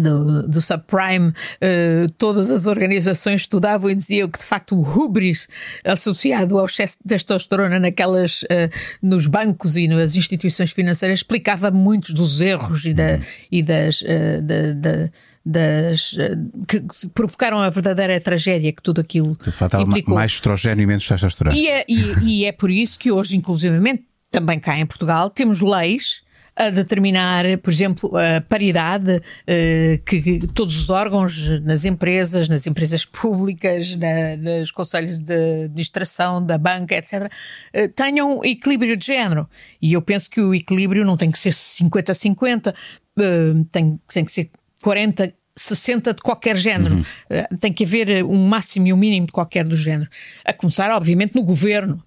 [0.00, 5.48] do, do subprime, eh, todas as organizações estudavam e diziam que de facto o hubris
[5.84, 8.70] associado ao excesso de testosterona naquelas, eh,
[9.02, 13.18] nos bancos e nas instituições financeiras explicava muitos dos erros e, da,
[13.50, 15.10] e das, eh, da- da-
[15.44, 16.16] das
[16.68, 16.80] que
[17.14, 20.14] provocaram a verdadeira tragédia que tudo aquilo Faltava ma- implicou.
[20.14, 21.56] mais estrogênio e menos testosterona.
[21.56, 25.60] E é, e- e é por isso que hoje, inclusivamente, também cá em Portugal, temos
[25.60, 26.22] leis
[26.56, 29.20] a determinar, por exemplo, a paridade
[30.04, 36.44] que, que, todos os órgãos nas empresas, nas empresas públicas, na, nos conselhos de administração,
[36.44, 37.30] da banca, etc.,
[37.94, 39.48] tenham equilíbrio de género.
[39.80, 42.74] E eu penso que o equilíbrio não tem que ser 50-50,
[43.70, 44.50] tem, tem que ser
[44.82, 46.96] 40 60 de qualquer género.
[46.96, 47.00] Uhum.
[47.30, 50.08] Uh, tem que haver um máximo e um mínimo de qualquer do género.
[50.44, 52.02] A começar, obviamente, no governo.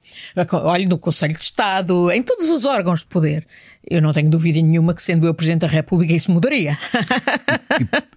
[0.64, 3.46] Olhe, no Conselho de Estado, em todos os órgãos de poder.
[3.90, 6.78] Eu não tenho dúvida nenhuma que, sendo eu Presidente da República, isso mudaria.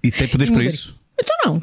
[0.02, 0.98] E, e tem poderes para isso?
[1.18, 1.62] Então não.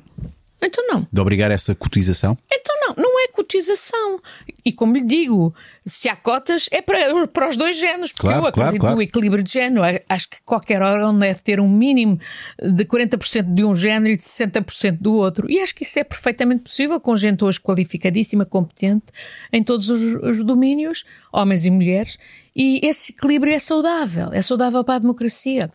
[0.66, 1.08] Então não.
[1.12, 2.38] De obrigar essa cotização?
[2.52, 4.20] Então não, não é cotização.
[4.64, 5.54] E como lhe digo,
[5.86, 8.96] se há cotas, é para, para os dois géneros, porque claro, eu acredito claro, claro.
[8.96, 9.84] no equilíbrio de género.
[10.08, 12.20] Acho que qualquer órgão deve ter um mínimo
[12.62, 15.50] de 40% de um género e de 60% do outro.
[15.50, 19.06] E acho que isso é perfeitamente possível com gente hoje qualificadíssima, competente
[19.52, 22.18] em todos os, os domínios, homens e mulheres.
[22.56, 25.72] E esse equilíbrio é saudável, é saudável para a democracia.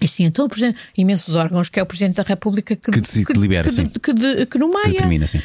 [0.00, 3.24] E sim, então, exemplo, imensos órgãos que é o Presidente da República que, que, que,
[3.24, 4.92] que libera, que, que, que, que nomeia.
[4.92, 5.40] determina, sim.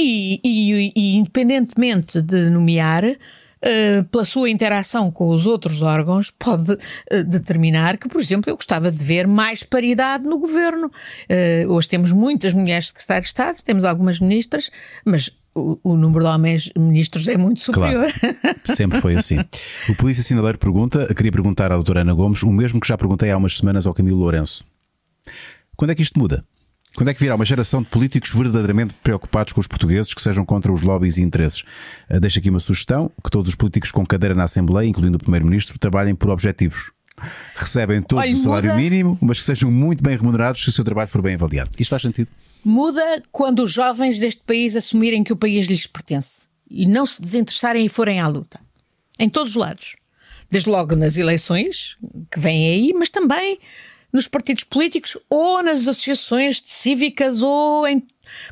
[0.00, 6.72] E, e, e, independentemente de nomear, uh, pela sua interação com os outros órgãos, pode
[6.72, 10.86] uh, determinar que, por exemplo, eu gostava de ver mais paridade no governo.
[10.86, 14.70] Uh, hoje temos muitas mulheres secretárias de Estado, temos algumas ministras,
[15.04, 18.12] mas o, o, número de homens ministros é muito superior.
[18.12, 19.38] Claro, sempre foi assim.
[19.88, 23.30] O Polícia Sinaleiro pergunta, queria perguntar à doutora Ana Gomes, o mesmo que já perguntei
[23.30, 24.64] há umas semanas ao Camilo Lourenço.
[25.76, 26.44] Quando é que isto muda?
[26.94, 30.44] Quando é que virá uma geração de políticos verdadeiramente preocupados com os portugueses que sejam
[30.44, 31.62] contra os lobbies e interesses?
[32.10, 35.20] Uh, deixo aqui uma sugestão: que todos os políticos com cadeira na Assembleia, incluindo o
[35.20, 36.90] Primeiro-Ministro, trabalhem por objetivos.
[37.54, 38.82] Recebem todos Olha, o salário muda...
[38.82, 41.70] mínimo, mas que sejam muito bem remunerados se o seu trabalho for bem avaliado.
[41.78, 42.28] Isto faz sentido?
[42.64, 47.20] Muda quando os jovens deste país assumirem que o país lhes pertence e não se
[47.20, 48.60] desinteressarem e forem à luta.
[49.18, 49.96] Em todos os lados.
[50.50, 51.96] Desde logo nas eleições,
[52.30, 53.58] que vêm aí, mas também
[54.12, 58.02] nos partidos políticos ou nas associações cívicas ou em.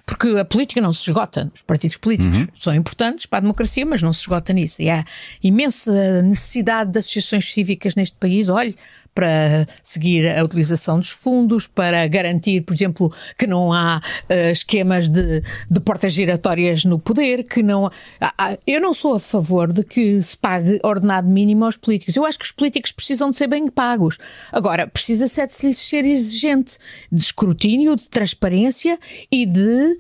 [0.04, 1.50] Porque a política não se esgota.
[1.54, 2.48] Os partidos políticos uhum.
[2.54, 4.82] são importantes para a democracia, mas não se esgota nisso.
[4.82, 5.04] E há
[5.42, 8.48] imensa necessidade de associações cívicas neste país.
[8.48, 8.74] Olhe,
[9.20, 13.98] para seguir a utilização dos fundos, para garantir, por exemplo, que não há
[14.30, 17.90] uh, esquemas de, de portas giratórias no poder, que não.
[18.18, 22.16] Há, eu não sou a favor de que se pague ordenado mínimo aos políticos.
[22.16, 24.16] Eu acho que os políticos precisam de ser bem pagos.
[24.50, 26.78] Agora, precisa-se é de lhes ser exigente
[27.12, 28.98] de escrutínio, de transparência
[29.30, 29.98] e de.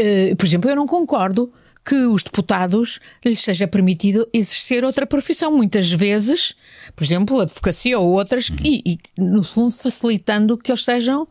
[0.00, 1.52] Uh, por exemplo, eu não concordo
[1.84, 6.54] que os deputados lhes seja permitido exercer outra profissão, muitas vezes,
[6.94, 8.56] por exemplo, a advocacia ou outras, uhum.
[8.64, 11.28] e, e, no fundo facilitando que eles sejam uh,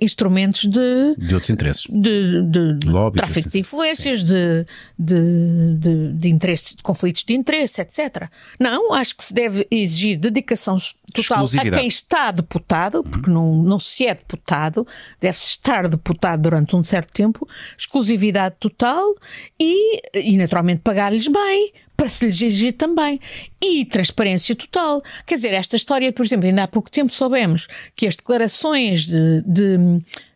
[0.00, 1.16] instrumentos de...
[1.18, 1.86] De outros interesses.
[1.88, 4.66] De, de, de Lobby, tráfico de influências, de,
[4.98, 8.28] de, de, de, interesses, de conflitos de interesse, etc.
[8.58, 10.78] Não, acho que se deve exigir dedicação
[11.22, 14.86] total a quem está deputado, porque não, não se é deputado,
[15.20, 17.48] deve-se estar deputado durante um certo tempo,
[17.78, 19.14] exclusividade total
[19.58, 23.20] e, e naturalmente pagar-lhes bem para se lhes exigir também.
[23.62, 25.00] E transparência total.
[25.26, 29.42] Quer dizer, esta história, por exemplo, ainda há pouco tempo soubemos que as declarações de,
[29.46, 29.78] de,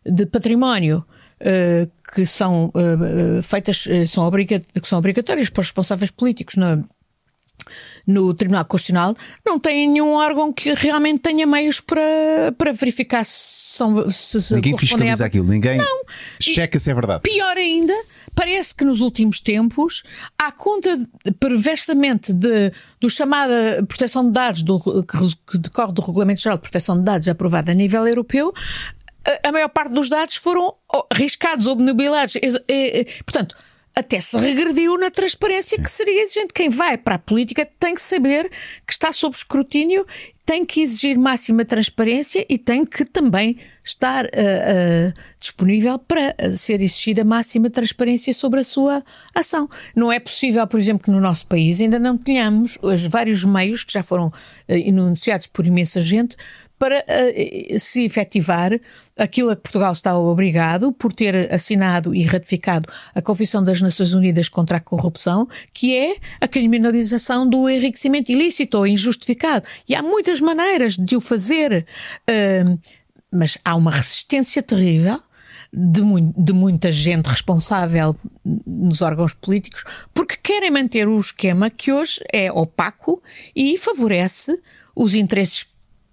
[0.05, 1.05] de património
[1.41, 6.55] uh, que são uh, feitas, uh, são, obriga que são obrigatórias para os responsáveis políticos
[6.55, 6.83] na,
[8.09, 13.77] no Tribunal Constitucional, não tem nenhum órgão que realmente tenha meios para, para verificar se
[13.77, 14.09] são.
[14.09, 15.27] Se, ninguém fiscaliza a...
[15.27, 16.01] aquilo, ninguém não.
[16.39, 17.21] checa e, se é verdade.
[17.21, 17.93] Pior ainda,
[18.33, 20.01] parece que nos últimos tempos,
[20.37, 20.99] à conta
[21.39, 26.97] perversamente de, do chamada proteção de dados, do, que decorre do Regulamento Geral de Proteção
[26.97, 28.51] de Dados aprovado a nível europeu,
[29.43, 30.73] a, maior parte dos dados foram
[31.13, 32.33] riscados, obnubilados.
[33.23, 33.55] Portanto,
[33.95, 36.53] até se regrediu na transparência que seria exigente.
[36.53, 38.49] Quem vai para a política tem que saber
[38.85, 40.05] que está sob escrutínio,
[40.45, 46.81] tem que exigir máxima transparência e tem que também estar uh, uh, disponível para ser
[46.81, 49.03] exigida máxima transparência sobre a sua
[49.35, 49.69] ação.
[49.95, 53.83] Não é possível, por exemplo, que no nosso país ainda não tenhamos os vários meios
[53.83, 54.33] que já foram uh,
[54.67, 56.35] enunciados por imensa gente
[56.79, 58.79] para uh, se efetivar
[59.17, 64.13] aquilo a que Portugal está obrigado por ter assinado e ratificado a Confissão das Nações
[64.13, 69.67] Unidas contra a Corrupção, que é a criminalização do enriquecimento ilícito ou injustificado.
[69.87, 71.85] E há muitas maneiras de o fazer,
[72.29, 72.79] uh,
[73.29, 75.19] mas há uma resistência terrível.
[75.71, 78.15] De, mu de, muita gente responsável
[78.65, 79.83] nos órgãos políticos,
[80.15, 83.21] porque querem manter o esquema que hoje é opaco
[83.55, 84.59] e favorece
[84.95, 85.67] os interesses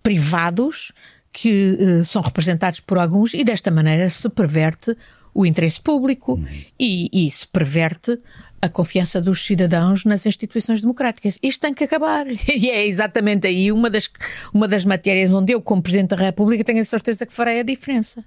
[0.06, 0.92] privados
[1.32, 4.96] que uh, são representados por alguns e desta maneira se perverte
[5.34, 6.46] o interesse público uhum.
[6.78, 8.16] e, e, se perverte
[8.62, 11.36] a confiança dos cidadãos nas instituições democráticas.
[11.42, 12.24] Isto tem que acabar.
[12.48, 14.08] E é exatamente aí uma das,
[14.54, 17.64] uma das matérias onde eu, como Presidente da República, tenho a certeza que farei a
[17.64, 18.24] diferença.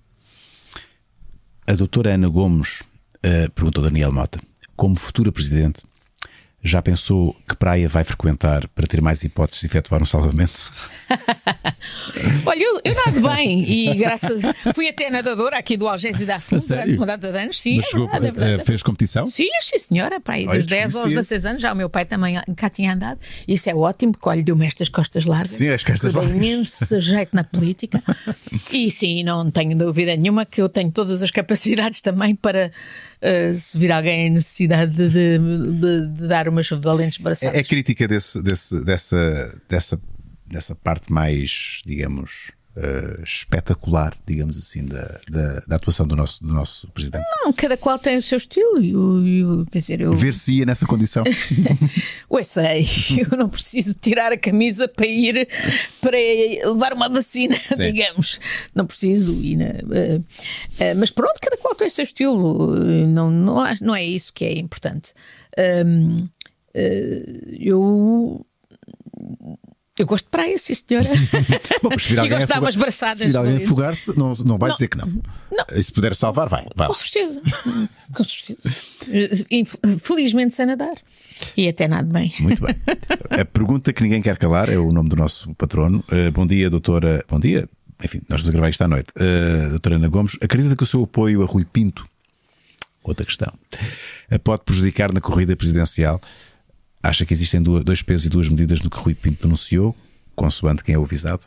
[1.65, 2.82] A doutora Ana Gomes
[3.25, 4.39] uh, perguntou Daniel Mota,
[4.75, 5.82] como futura Presidente,
[6.61, 10.71] já pensou que praia vai frequentar para ter mais hipóteses de efetuar um salvamento?
[12.45, 14.41] Olha, eu, eu nado bem e graças.
[14.73, 17.59] Fui até nadadora aqui do Algésio da Funda durante uma data de anos.
[17.59, 18.65] Sim, Mas chegou, é verdade, é verdade.
[18.65, 19.27] Fez competição?
[19.27, 20.19] Sim, sim, senhora.
[20.19, 23.19] Para aí, dos 10 aos 16 anos, já o meu pai também cá tinha andado.
[23.47, 25.51] Isso é ótimo, porque olha, deu-me estas costas largas.
[25.51, 26.35] Sim, as costas largas.
[26.35, 28.01] imenso jeito na política.
[28.71, 32.71] E sim, não tenho dúvida nenhuma que eu tenho todas as capacidades também para
[33.21, 37.55] uh, se vir alguém em necessidade de, de, de, dar umas valentes braçadas.
[37.55, 39.99] É, é crítica desse, desse, dessa, dessa,
[40.49, 46.53] dessa parte mais, digamos, Uh, espetacular, digamos assim, da, da, da, atuação do nosso, do
[46.53, 47.25] nosso presidente?
[47.43, 48.81] Não, cada qual tem o seu estilo.
[48.81, 50.15] Eu, eu, quer dizer, eu...
[50.15, 51.23] Ver-se-ia nessa condição?
[52.31, 52.85] Ué, sei,
[53.29, 55.49] eu não preciso tirar a camisa para ir
[55.99, 56.17] para
[56.71, 57.91] levar uma vacina, Sim.
[57.91, 58.39] digamos.
[58.73, 59.33] Não preciso.
[59.33, 62.75] Ir, uh, uh, mas pronto, cada qual tem o seu estilo.
[63.07, 65.13] Não, não, não é isso que é importante.
[67.59, 68.45] eu
[69.99, 71.09] eu gosto de praia, sim, senhora.
[71.83, 73.17] Bom, se vir alguém e gosto de umas braçadas.
[73.17, 75.05] Se vir alguém afogar-se, não, não vai não, dizer que não.
[75.05, 75.65] não.
[75.73, 76.65] E se puder salvar, vai.
[76.73, 77.41] vai Com certeza.
[78.13, 79.45] Com certeza.
[79.99, 80.95] Felizmente sem nadar.
[81.57, 82.33] E até nada bem.
[82.39, 82.75] Muito bem.
[83.29, 86.03] A pergunta que ninguém quer calar é o nome do nosso patrono.
[86.07, 87.23] Uh, bom dia, doutora.
[87.27, 87.67] Bom dia.
[88.01, 89.11] Enfim, nós vamos gravar isto à noite.
[89.17, 92.07] Uh, doutora Ana Gomes, acredita que o seu apoio a Rui Pinto,
[93.03, 93.53] outra questão,
[94.31, 96.21] uh, pode prejudicar na corrida presidencial?
[97.01, 99.95] Acha que existem dois pesos e duas medidas no que Rui Pinto denunciou,
[100.35, 101.41] consoante quem é o avisado?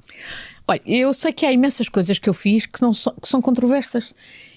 [0.67, 3.43] Olha, eu sei que há imensas coisas que eu fiz que, não so, que são
[3.43, 4.15] controversas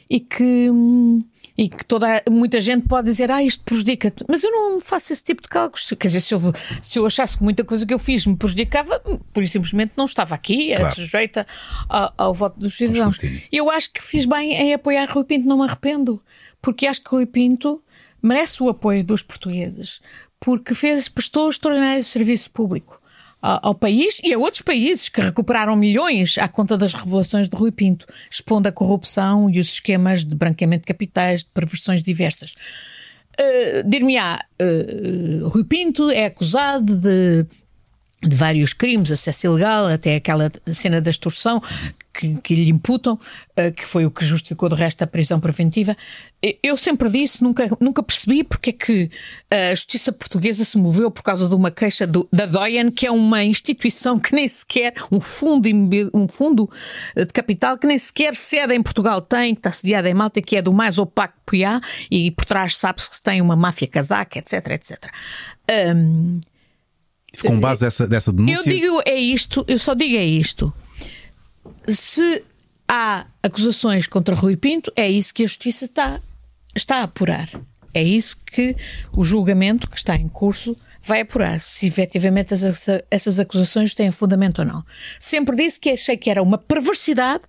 [0.09, 1.23] e que, hum,
[1.57, 4.23] e que toda, muita gente pode dizer, ah, isto prejudica-te.
[4.27, 5.89] Mas eu não faço esse tipo de cálculos.
[5.97, 6.41] Quer dizer, se eu,
[6.81, 10.35] se eu achasse que muita coisa que eu fiz me prejudicava, por simplesmente não estava
[10.35, 10.95] aqui, era claro.
[10.95, 11.47] sujeita
[11.87, 13.17] ao, ao, voto dos cidadãos.
[13.51, 16.21] Eu acho que fiz bem em apoiar Rui Pinto, não me arrependo,
[16.61, 17.81] porque acho que Rui Pinto
[18.21, 20.01] merece o apoio dos portugueses
[20.39, 23.01] porque fez, prestou extraordinário serviço público
[23.41, 27.71] ao, país e a outros países que recuperaram milhões à conta das revelações de Rui
[27.71, 32.55] Pinto, expondo a corrupção e os esquemas de branqueamento de capitais, de perversões diversas.
[33.39, 37.45] Uh, Dir-me-á, uh, Rui Pinto é acusado de
[38.27, 41.61] de vários crimes, acesso ilegal, até aquela cena da extorsão
[42.13, 45.95] que, que lhe imputam, uh, que foi o que justificou de resto a prisão preventiva.
[46.61, 49.11] Eu sempre disse, nunca, nunca percebi porque é que
[49.49, 53.11] a justiça portuguesa se moveu por causa de uma queixa do, da DOIAN, que é
[53.11, 55.67] uma instituição que nem sequer, um fundo,
[56.13, 56.69] um fundo
[57.15, 60.55] de capital que nem sequer sede em Portugal tem, que está sediada em Malta, que
[60.55, 64.39] é do mais opaco que há, e por trás sabe-se que tem uma máfia casaca,
[64.39, 65.11] etc, etc.
[65.95, 66.39] Um,
[67.41, 68.57] com base dessa, dessa denúncia.
[68.57, 70.73] Eu digo é isto, eu só digo é isto.
[71.87, 72.43] Se
[72.87, 76.19] há acusações contra Rui Pinto, é isso que a Justiça está,
[76.75, 77.49] está a apurar.
[77.93, 78.75] É isso que
[79.15, 84.65] o julgamento que está em curso vai apurar, se efetivamente essas, acusações têm fundamento ou
[84.65, 84.83] não.
[85.19, 87.43] Sempre disse que achei que era uma perversidade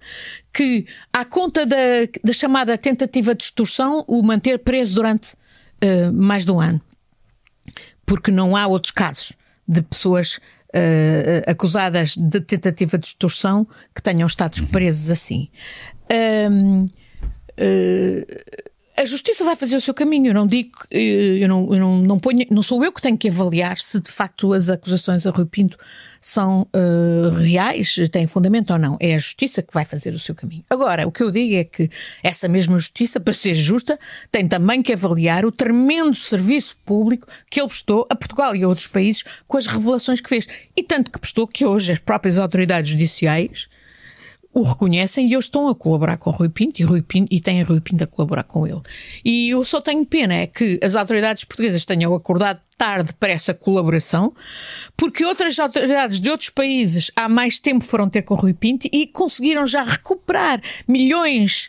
[0.52, 1.76] que, à conta da,
[2.22, 6.80] da chamada tentativa de extorsão, o manter preso durante uh, mais de um ano.
[8.04, 9.32] Porque não há outros casos
[9.66, 10.38] de pessoas
[10.74, 14.66] uh, acusadas de tentativa de extorsão que tenham estado uhum.
[14.68, 15.48] presos assim.
[16.10, 16.86] Um, uh,
[17.56, 18.26] eh,
[18.96, 20.28] a justiça vai fazer o seu caminho.
[20.28, 23.28] Eu não digo, eu não, eu não, não ponho, não sou eu que tenho que
[23.28, 25.78] avaliar se de facto as acusações a Rui Pinto
[26.20, 28.96] são uh, reais, têm fundamento ou não.
[28.98, 30.64] É a justiça que vai fazer o seu caminho.
[30.68, 31.90] Agora, o que eu digo é que
[32.22, 33.98] essa mesma justiça, para ser justa,
[34.32, 38.68] tem também que avaliar o tremendo serviço público que ele prestou a Portugal e a
[38.68, 40.48] outros países com as revelações que fez.
[40.74, 43.68] E tanto que prestou que hoje as próprias autoridades judiciais
[44.56, 47.42] o reconhecem e eles estão a colaborar com o Rui Pinto e, Rui Pinto, e
[47.42, 48.80] têm Rui Pinto a colaborar com ele.
[49.22, 53.52] E eu só tenho pena é que as autoridades portuguesas tenham acordado tarde para essa
[53.52, 54.34] colaboração,
[54.96, 59.06] porque outras autoridades de outros países há mais tempo foram ter com Rui Pinto e
[59.06, 61.68] conseguiram já recuperar milhões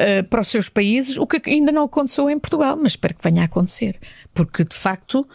[0.00, 3.22] uh, para os seus países, o que ainda não aconteceu em Portugal, mas espero que
[3.22, 3.98] venha a acontecer,
[4.32, 5.26] porque de facto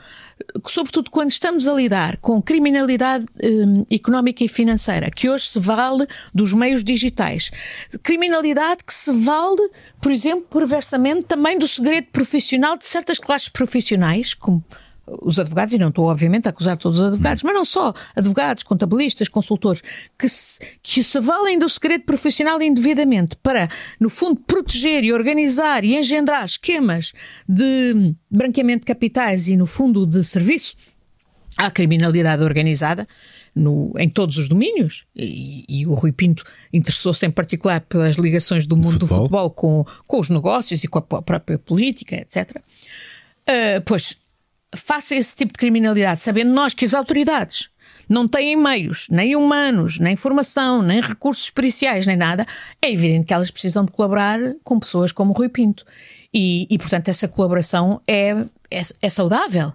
[0.68, 6.06] sobretudo quando estamos a lidar com criminalidade um, económica e financeira, que hoje se vale
[6.34, 7.52] dos meios digitais.
[8.04, 9.70] Criminalidade que se vale,
[10.02, 14.64] por exemplo, perversamente, também do segredo profissional de certas classes profissionais, como
[15.08, 18.64] os advogados, e não estou obviamente a acusar todos os advogados, mas não só, advogados,
[18.64, 19.82] contabilistas, consultores,
[20.18, 25.84] que se, que se valem do segredo profissional indevidamente para, no fundo, proteger e organizar
[25.84, 27.14] e engendrar esquemas
[27.48, 30.76] de branqueamento de capitais e, no fundo, de serviço
[31.58, 33.08] à criminalidade organizada,
[33.56, 36.44] no, em todos os domínios, e, e o Rui Pinto
[36.74, 39.18] interessou-se em particular pelas ligações do mundo futebol.
[39.18, 42.58] do futebol com, com os negócios e com a própria política, etc.
[42.58, 42.62] Uh,
[43.48, 44.18] ah, pois,
[44.76, 47.70] faça esse tipo de criminalidade, sabendo nós que as autoridades
[48.08, 52.46] não têm meios, nem humanos, nem formação, nem recursos periciais, nem nada,
[52.82, 55.86] é evidente que elas precisam de colaborar com pessoas como Rui Pinto.
[56.34, 58.32] E, e portanto, essa colaboração é,
[58.70, 59.74] é, é saudável.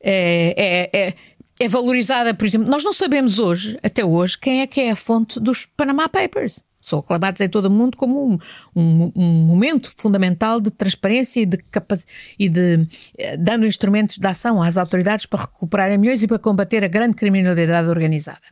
[0.00, 1.14] É, é, é,
[1.60, 4.96] é valorizada, por exemplo, nós não sabemos hoje, até hoje, quem é que é a
[4.96, 6.60] fonte dos Panama Papers.
[6.88, 8.38] São aclamados em todo o mundo como um,
[8.74, 11.58] um, um momento fundamental de transparência e de,
[12.38, 12.86] e de
[13.18, 17.14] eh, dando instrumentos de ação às autoridades para recuperar milhões e para combater a grande
[17.14, 18.46] criminalidade organizada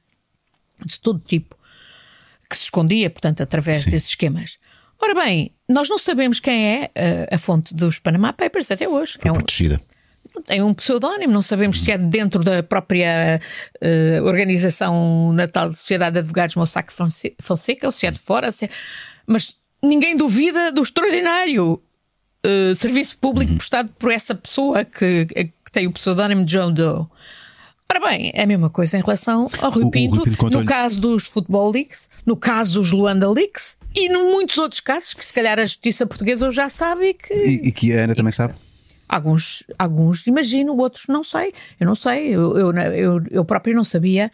[0.84, 1.56] de todo tipo
[2.48, 3.90] que se escondia, portanto, através Sim.
[3.90, 4.58] desses esquemas.
[5.00, 8.88] Ora bem, nós não sabemos quem é a, eh, a fonte dos Panama Papers até
[8.88, 9.18] hoje.
[9.20, 9.80] Foi é um, protegida
[10.42, 13.40] tem um pseudónimo, não sabemos se é dentro da própria
[13.82, 16.92] uh, organização na tal Sociedade de Advogados Mossack
[17.40, 18.68] Fonseca ou se é de fora, é...
[19.26, 23.58] mas ninguém duvida do extraordinário uh, serviço público uhum.
[23.58, 27.06] prestado por essa pessoa que, que tem o pseudónimo de John Doe.
[27.88, 31.00] Ora bem, é a mesma coisa em relação ao Rui Pinto, Rui Pinto no caso
[31.00, 35.32] dos Football Leaks, no caso dos Luanda Leaks e em muitos outros casos que se
[35.32, 37.34] calhar a justiça portuguesa já sabe e que...
[37.34, 38.54] E, e que a Ana também sabe?
[39.08, 41.52] Alguns, alguns imagino, outros não sei.
[41.78, 44.30] Eu não sei, eu, eu, eu, eu próprio não sabia.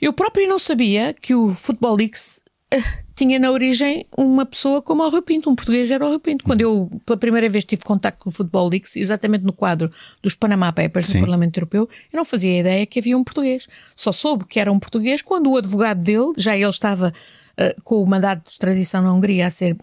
[0.00, 2.40] Eu próprio não sabia que o Futebol Leaks
[2.74, 6.18] uh, tinha na origem uma pessoa como o Rui Pinto, um português era o Rui
[6.18, 6.44] Pinto.
[6.44, 10.34] Quando eu pela primeira vez tive contato com o Futebol Leaks, exatamente no quadro dos
[10.34, 11.18] Panama Papers Sim.
[11.18, 13.66] do Parlamento Europeu, eu não fazia ideia que havia um português.
[13.94, 17.12] Só soube que era um português quando o advogado dele, já ele estava
[17.58, 19.76] uh, com o mandado de extradição na Hungria a ser,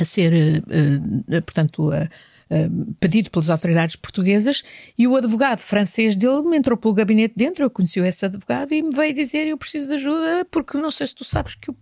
[0.00, 1.90] a ser uh, portanto,
[2.54, 4.62] a eh, pedido pelas autoridades portuguesas
[4.96, 8.82] e o advogado francês dele me entrou pelo gabinete dentro, eu conheci esse advogado e
[8.82, 11.72] me veio dizer eu preciso de ajuda porque não sei se tu sabes que,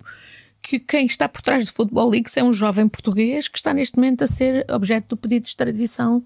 [0.62, 3.96] que quem está por trás do Futebol Leaks é um jovem português que está neste
[3.96, 6.24] momento a ser objeto do pedido de extradição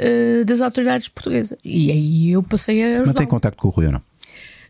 [0.00, 1.58] uh, das autoridades portuguesas.
[1.64, 3.04] E aí eu passei a.
[3.04, 4.02] Não tem contacto com o Rui ou não?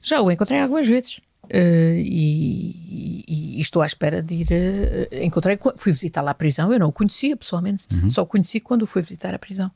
[0.02, 1.20] Já o encontrei algumas vezes.
[1.52, 4.48] Uh, e, e, estou à espera de ir.
[4.48, 8.08] Uh, encontrei, fui visitar lá a prisão, eu não o conhecia pessoalmente, uhum.
[8.08, 9.68] só o conheci quando fui visitar a prisão.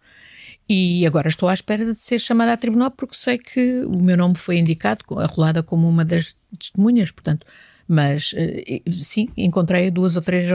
[0.68, 4.16] E agora estou à espera de ser chamada a tribunal porque sei que o meu
[4.16, 7.44] nome foi indicado, arrolada como uma das testemunhas, portanto.
[7.88, 10.48] Mas uh, sim, encontrei duas ou três,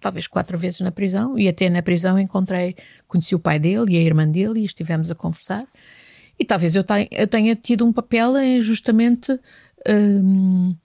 [0.00, 2.76] talvez quatro vezes na prisão, e até na prisão encontrei,
[3.08, 5.66] conheci o pai dele e a irmã dele e estivemos a conversar.
[6.38, 9.38] E talvez eu tenha, eu tenha tido um papel em justamente
[9.88, 10.76] uh,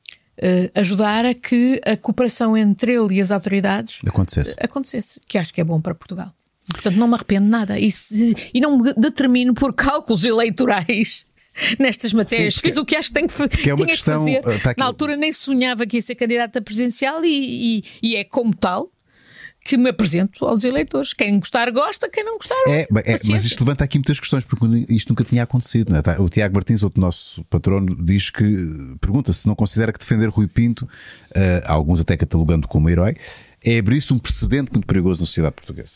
[0.73, 4.55] ajudar a que a cooperação entre ele e as autoridades acontecesse.
[4.59, 6.33] acontecesse, que acho que é bom para Portugal.
[6.67, 11.25] Portanto, não me arrependo de nada e, se, e não me determino por cálculos eleitorais
[11.79, 12.55] nestas matérias.
[12.55, 14.61] Sim, Fiz o que acho que, tenho que, que é tinha questão, que fazer.
[14.61, 18.55] Tá Na altura nem sonhava que ia ser candidata presidencial e, e, e é como
[18.55, 18.91] tal
[19.65, 21.11] que me apresento aos eleitores.
[21.11, 22.55] Quem gostar, gosta, quem não gostar.
[22.67, 24.63] É, é mas isto levanta aqui muitas questões, porque
[24.93, 25.93] isto nunca tinha acontecido.
[25.95, 26.01] É?
[26.03, 28.43] Tá, o Tiago Martins, outro nosso patrono, diz que
[29.01, 33.15] pergunta se não considera que defender Rui Pinto, uh, alguns até catalogando como herói,
[33.63, 35.95] é abrir-se um precedente muito perigoso na sociedade portuguesa.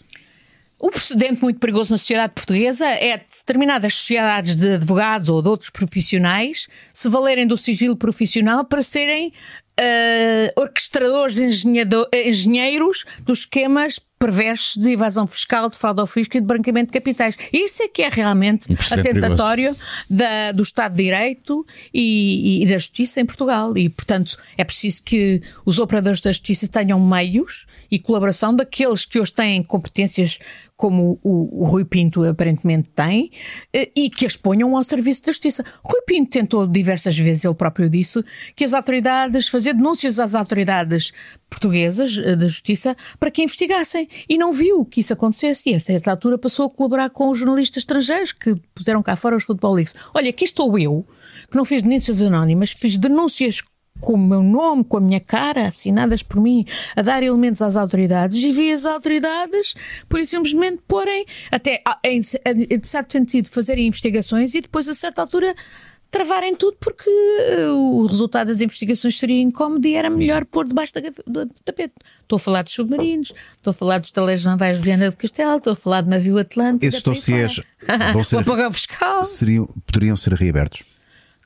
[0.81, 5.69] O precedente muito perigoso na sociedade portuguesa é determinadas sociedades de advogados ou de outros
[5.69, 9.31] profissionais se valerem do sigilo profissional para serem
[9.79, 16.45] uh, orquestradores, engenheiros dos esquemas perversos de evasão fiscal, de fraude ao fisco e de
[16.45, 17.37] branqueamento de capitais.
[17.53, 19.73] Isso é que é realmente atentatório
[20.09, 23.77] da, do Estado de Direito e, e, da Justiça em Portugal.
[23.77, 29.19] E, portanto, é preciso que os operadores da Justiça tenham meios e colaboração daqueles que
[29.19, 30.37] hoje têm competências
[30.79, 33.31] como o, o, Rui Pinto aparentemente tem,
[33.73, 35.61] eh, e que as ponham ao serviço da justiça.
[35.83, 38.23] Rui Pinto tentou diversas vezes, ele próprio disse,
[38.55, 41.11] que as autoridades, fazer denúncias às autoridades
[41.49, 45.81] portuguesas eh, da justiça para que investigassem e não viu que isso acontecesse e a
[45.81, 49.93] certa altura passou a colaborar com os jornalistas estrangeiros que puseram cá fora os Leagues.
[50.13, 51.05] Olha, aqui estou eu,
[51.51, 53.61] que não fiz denúncias anónimas, fiz denúncias
[53.99, 56.65] com o meu nome, com a minha cara, assinadas por mim,
[56.95, 59.75] a dar elementos às autoridades e vi as autoridades,
[60.07, 65.53] por simplesmente porem, até em, de certo sentido, fazerem investigações e depois, a certa altura,
[66.11, 70.93] travarem tudo porque uh, o resultado das investigações seria incómodo e era melhor pôr debaixo
[70.93, 71.93] da, do, do tapete.
[72.21, 75.57] Estou a falar dos submarinos, estou a falar dos taleiros navais de Viana do Castelo,
[75.57, 76.85] estou a falar de navio Atlântico.
[76.85, 77.61] Esses dossiês
[78.13, 79.23] vão ser, fiscal.
[79.23, 80.83] Seriam, poderiam ser reabertos?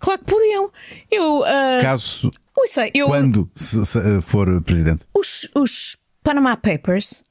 [0.03, 0.69] Claro que podiam.
[1.09, 2.29] Eu, uh, Caso.
[2.53, 5.05] Ouça, eu, quando se, se, for presidente?
[5.13, 7.23] Os, os Panama Papers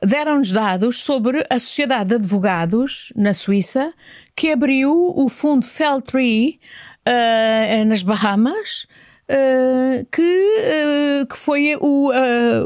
[0.00, 3.92] deram-nos dados sobre a Sociedade de Advogados na Suíça
[4.36, 6.60] que abriu o fundo Feltree
[7.04, 8.86] uh, nas Bahamas.
[9.26, 12.10] Uh, que, uh, que foi o,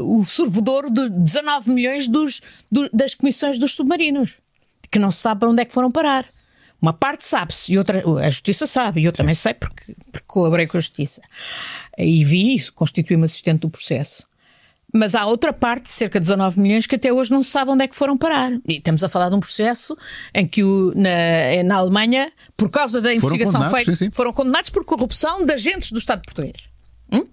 [0.03, 4.33] o servidor de 19 milhões dos, do, das comissões dos submarinos,
[4.91, 6.25] que não se sabe onde é que foram parar.
[6.81, 10.65] Uma parte sabe-se, e outra, a Justiça sabe, e eu também sei porque, porque colaborei
[10.65, 11.21] com a Justiça.
[11.97, 14.23] E vi isso, constituí-me assistente do processo.
[14.93, 17.83] Mas há outra parte, cerca de 19 milhões, que até hoje não se sabe onde
[17.83, 18.51] é que foram parar.
[18.67, 19.95] E estamos a falar de um processo
[20.33, 25.45] em que o, na, na Alemanha, por causa da investigação feita, foram condenados por corrupção
[25.45, 26.57] de agentes do Estado português.
[27.11, 27.23] Hum?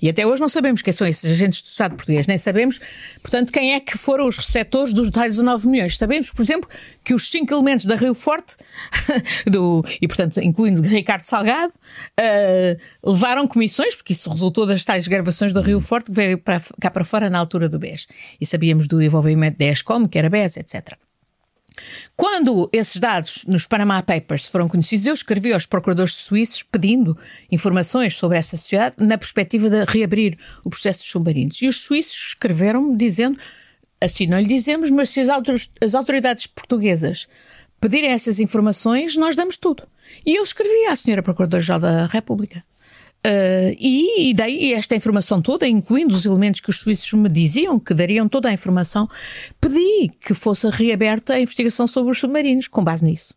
[0.00, 2.78] E até hoje não sabemos quem são esses agentes do Estado português, nem sabemos,
[3.22, 5.96] portanto, quem é que foram os receptores dos tais 19 milhões.
[5.96, 6.68] Sabemos, por exemplo,
[7.04, 8.56] que os cinco elementos da Rio Forte,
[9.46, 11.72] do, e portanto, incluindo Ricardo Salgado,
[12.20, 16.62] uh, levaram comissões, porque isso resultou das tais gravações da Rio Forte que veio para,
[16.80, 18.06] cá para fora na altura do BES.
[18.40, 21.05] E sabíamos do envolvimento da ESCOM, que era BES, etc.
[22.16, 27.16] Quando esses dados nos Panama Papers foram conhecidos, eu escrevi aos procuradores suíços pedindo
[27.50, 31.60] informações sobre essa sociedade na perspectiva de reabrir o processo dos submarinos.
[31.60, 33.38] E os suíços escreveram-me dizendo,
[34.00, 37.28] assim não lhe dizemos, mas se as autoridades portuguesas
[37.80, 39.82] pedirem essas informações, nós damos tudo.
[40.24, 42.64] E eu escrevi à senhora Procuradora-Geral da República.
[43.26, 47.76] Uh, e, e dei esta informação toda, incluindo os elementos que os suíços me diziam
[47.76, 49.08] que dariam toda a informação,
[49.60, 53.34] pedi que fosse reaberta a investigação sobre os submarinos, com base nisso.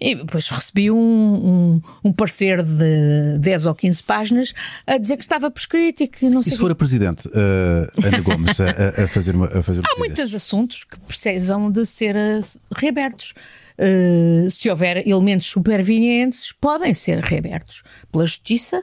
[0.00, 4.52] E depois recebi um, um, um, parecer de 10 ou 15 páginas
[4.86, 6.52] a dizer que estava prescrito e que não sei.
[6.52, 9.46] E se for a Presidente, uh, Ana Gomes, a, a, fazer uma.
[9.46, 13.34] A fazer uma Há muitos assuntos que precisam de ser uh, reabertos.
[13.78, 18.82] Uh, se houver elementos supervenientes, podem ser reabertos pela Justiça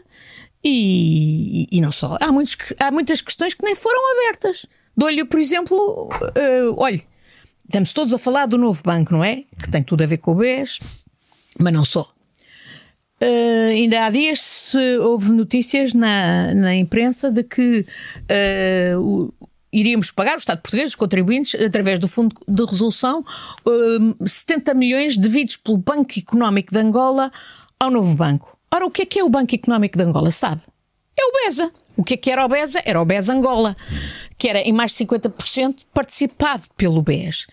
[0.63, 2.17] e, e, e não só.
[2.19, 4.65] Há, muitos, há muitas questões que nem foram abertas.
[4.95, 7.03] Dou-lhe, por exemplo, uh, olhe,
[7.69, 9.43] estamos todos a falar do novo banco, não é?
[9.61, 10.79] Que tem tudo a ver com o BES,
[11.57, 12.11] mas não só.
[13.21, 17.85] Uh, ainda há dias houve notícias na, na imprensa de que
[18.95, 19.33] uh, o,
[19.71, 23.23] iríamos pagar, o Estado português, os contribuintes, através do Fundo de Resolução,
[23.65, 27.31] uh, 70 milhões devidos pelo Banco Económico de Angola
[27.79, 28.57] ao novo banco.
[28.73, 30.31] Ora, o que é que é o Banco Económico de Angola?
[30.31, 30.61] Sabe?
[31.17, 31.71] É o BESA.
[31.99, 32.81] O que é que era o BESA?
[32.85, 33.75] Era o BES Angola,
[34.37, 37.45] que era em mais de 50% participado pelo BES.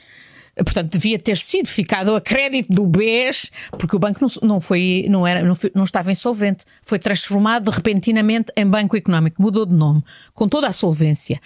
[0.55, 5.05] Portanto, devia ter sido ficado a crédito do BES, porque o banco não, não, foi,
[5.09, 6.65] não, era, não, foi, não estava insolvente.
[6.81, 9.43] Foi transformado repentinamente em Banco Económico.
[9.43, 11.41] Mudou de nome, com toda a solvência.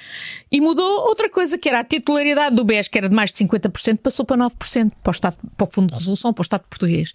[0.52, 3.42] E mudou outra coisa, que era a titularidade do BES, que era de mais de
[3.42, 6.64] 50%, passou para 9% para o, Estado, para o Fundo de Resolução, para o Estado
[6.68, 7.14] português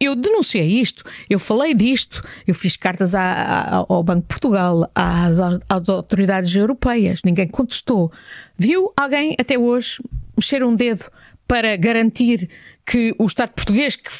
[0.00, 4.90] eu denunciei isto, eu falei disto, eu fiz cartas à, à, ao Banco de Portugal,
[4.94, 5.38] às,
[5.68, 8.12] às, autoridades europeias, ninguém contestou.
[8.58, 10.02] Viu alguém até hoje
[10.36, 11.06] mexer um dedo
[11.48, 12.50] para garantir
[12.84, 14.10] que o Estado português, que,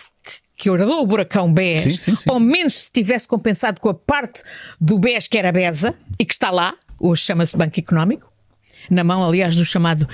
[0.57, 2.31] que herdou o buracão BES, sim, sim, sim.
[2.31, 4.43] ao menos se tivesse compensado com a parte
[4.81, 8.33] do BES que era BESA e que está lá, hoje chama-se Banco Económico,
[8.89, 10.09] na mão, aliás, do chamado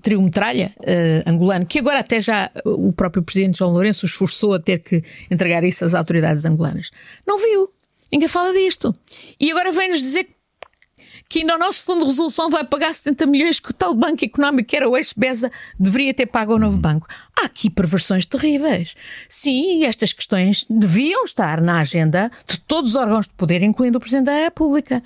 [0.00, 4.60] trio metralha uh, angolano, que agora até já o próprio presidente João Lourenço esforçou a
[4.60, 6.90] ter que entregar isso às autoridades angolanas.
[7.26, 7.70] Não viu.
[8.10, 8.94] Ninguém fala disto.
[9.40, 10.28] E agora vem-nos dizer
[11.32, 14.22] que ainda o nosso Fundo de Resolução vai pagar 70 milhões que o tal banco
[14.22, 17.06] económico, que era o ex-BESA, deveria ter pago ao novo banco.
[17.40, 18.94] Há aqui perversões terríveis.
[19.30, 24.00] Sim, estas questões deviam estar na agenda de todos os órgãos de poder, incluindo o
[24.00, 25.02] Presidente da República.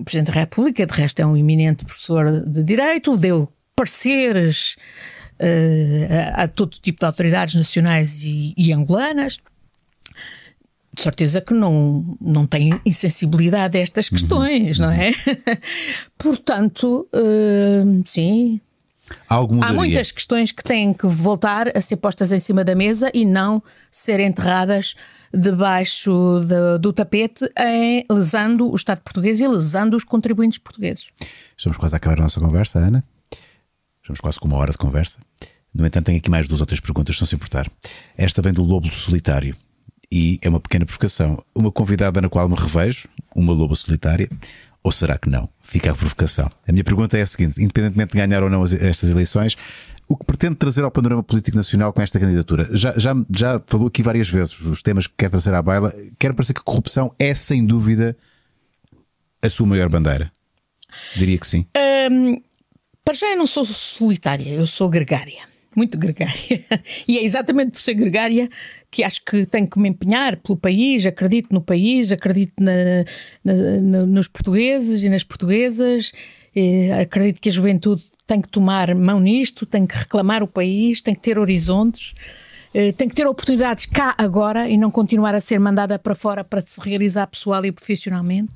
[0.00, 4.76] O Presidente da República, de resto, é um eminente professor de Direito, deu pareceres
[5.40, 9.38] uh, a, a, todo tipo de autoridades nacionais e, e, angolanas.
[10.94, 14.10] De certeza que não, não tem insensibilidade a estas uhum.
[14.10, 14.86] questões, uhum.
[14.86, 15.10] não é?
[16.18, 18.60] Portanto, uh, sim,
[19.28, 23.24] Há muitas questões que têm que voltar a ser postas em cima da mesa e
[23.24, 24.94] não ser enterradas
[25.32, 31.06] debaixo de, do tapete, em, lesando o Estado português e lesando os contribuintes portugueses.
[31.56, 33.04] Estamos quase a acabar a nossa conversa, Ana.
[34.20, 35.18] Quase com uma hora de conversa.
[35.74, 37.70] No entanto, tenho aqui mais duas ou três perguntas, se não se importar.
[38.16, 39.56] Esta vem do Lobo Solitário
[40.10, 41.42] e é uma pequena provocação.
[41.54, 44.28] Uma convidada na qual me revejo, uma loba solitária,
[44.82, 45.48] ou será que não?
[45.62, 46.50] Fica a provocação.
[46.68, 49.56] A minha pergunta é a seguinte: independentemente de ganhar ou não estas eleições,
[50.06, 52.68] o que pretende trazer ao panorama político nacional com esta candidatura?
[52.72, 55.94] Já, já, já falou aqui várias vezes os temas que quer trazer à baila.
[56.18, 58.14] Quer parecer que a corrupção é, sem dúvida,
[59.40, 60.30] a sua maior bandeira?
[61.16, 61.64] Diria que sim.
[62.10, 62.42] Um,
[63.04, 65.52] para já eu não sou solitária, eu sou gregária.
[65.74, 66.34] Muito gregária.
[67.08, 68.48] E é exatamente por ser gregária
[68.90, 72.72] que acho que tenho que me empenhar pelo país, acredito no país, acredito na,
[73.42, 76.12] na, na, nos portugueses e nas portuguesas,
[77.00, 81.14] acredito que a juventude tem que tomar mão nisto, tem que reclamar o país, tem
[81.14, 82.12] que ter horizontes,
[82.96, 86.62] tem que ter oportunidades cá agora e não continuar a ser mandada para fora para
[86.62, 88.52] se realizar pessoal e profissionalmente.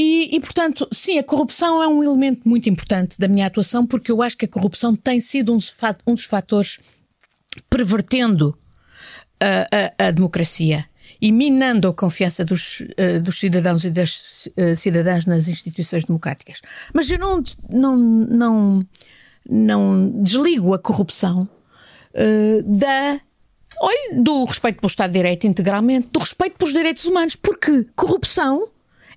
[0.00, 4.12] E, e, portanto, sim, a corrupção é um elemento muito importante da minha atuação, porque
[4.12, 5.58] eu acho que a corrupção tem sido um,
[6.06, 6.78] um dos fatores
[7.68, 8.56] pervertendo
[9.40, 10.88] a, a, a, democracia
[11.20, 16.60] e minando a confiança dos, uh, dos cidadãos e das uh, cidadãs nas instituições democráticas.
[16.94, 18.86] Mas eu não, não, não,
[19.50, 21.48] não desligo a corrupção
[22.14, 23.20] uh, da
[23.80, 28.68] olha, do respeito pelo Estado de Direito integralmente, do respeito pelos direitos humanos, porque corrupção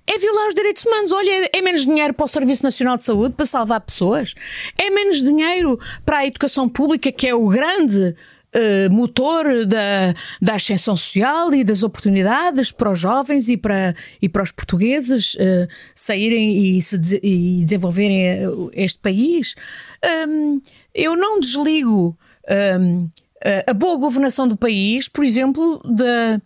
[0.06, 1.12] é violar os direitos humanos.
[1.12, 4.34] Olha, é menos dinheiro para o Serviço Nacional de Saúde para salvar pessoas,
[4.78, 8.14] é menos dinheiro para a educação pública, que é o grande
[8.54, 14.28] Uh, motor da, da ascensão social e das oportunidades para os jovens e para, e
[14.28, 18.42] para os portugueses uh, saírem e, se, e desenvolverem eh,
[18.74, 19.54] este país.
[20.28, 20.60] Um,
[20.94, 22.14] eu não desligo
[22.78, 23.08] um,
[23.66, 26.38] a boa governação do país, por exemplo, da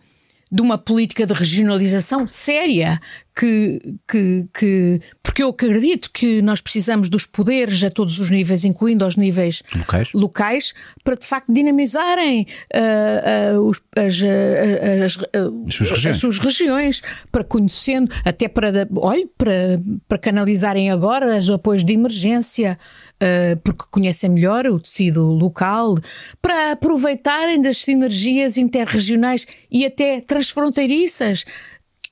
[0.51, 2.99] de uma política de regionalização séria
[3.37, 8.65] que, que, que, porque eu acredito que nós precisamos dos poderes a todos os níveis,
[8.65, 15.17] incluindo aos níveis locais, locais para de facto dinamizarem uh, uh, os, as, uh, as,
[15.67, 16.05] as, suas regiões.
[16.07, 17.01] as, suas regiões,
[17.31, 22.79] para conhecendo, até para, olha, para, para canalizarem agora os apoios de emergência,
[23.63, 25.97] porque conhecem melhor o tecido local,
[26.41, 31.45] para aproveitarem das sinergias interregionais e até transfronteiriças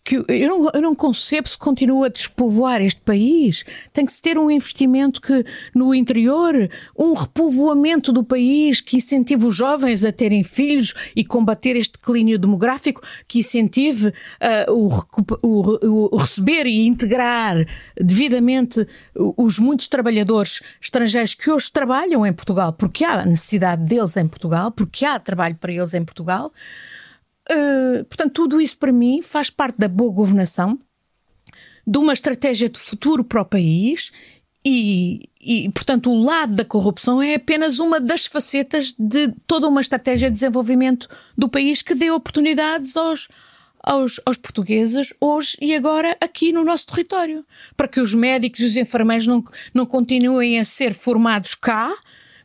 [0.05, 3.65] que eu não, eu não concebo se continua a despovoar este país.
[3.91, 9.47] Tem que se ter um investimento que no interior, um repovoamento do país que incentive
[9.47, 14.93] os jovens a terem filhos e combater este declínio demográfico, que incentive uh, o,
[15.41, 17.65] o, o, receber e integrar
[17.99, 24.27] devidamente os muitos trabalhadores estrangeiros que hoje trabalham em Portugal, porque há necessidade deles em
[24.27, 26.51] Portugal, porque há trabalho para eles em Portugal.
[27.51, 30.79] Uh, portanto, tudo isso para mim faz parte da boa governação,
[31.85, 34.11] de uma estratégia de futuro para o país
[34.65, 39.79] e, e, portanto, o lado da corrupção é apenas uma das facetas de toda uma
[39.79, 41.07] estratégia de desenvolvimento
[41.37, 43.27] do país que dê oportunidades aos,
[43.79, 47.45] aos, aos, portugueses hoje e agora aqui no nosso território.
[47.77, 51.95] Para que os médicos e os enfermeiros não, não continuem a ser formados cá,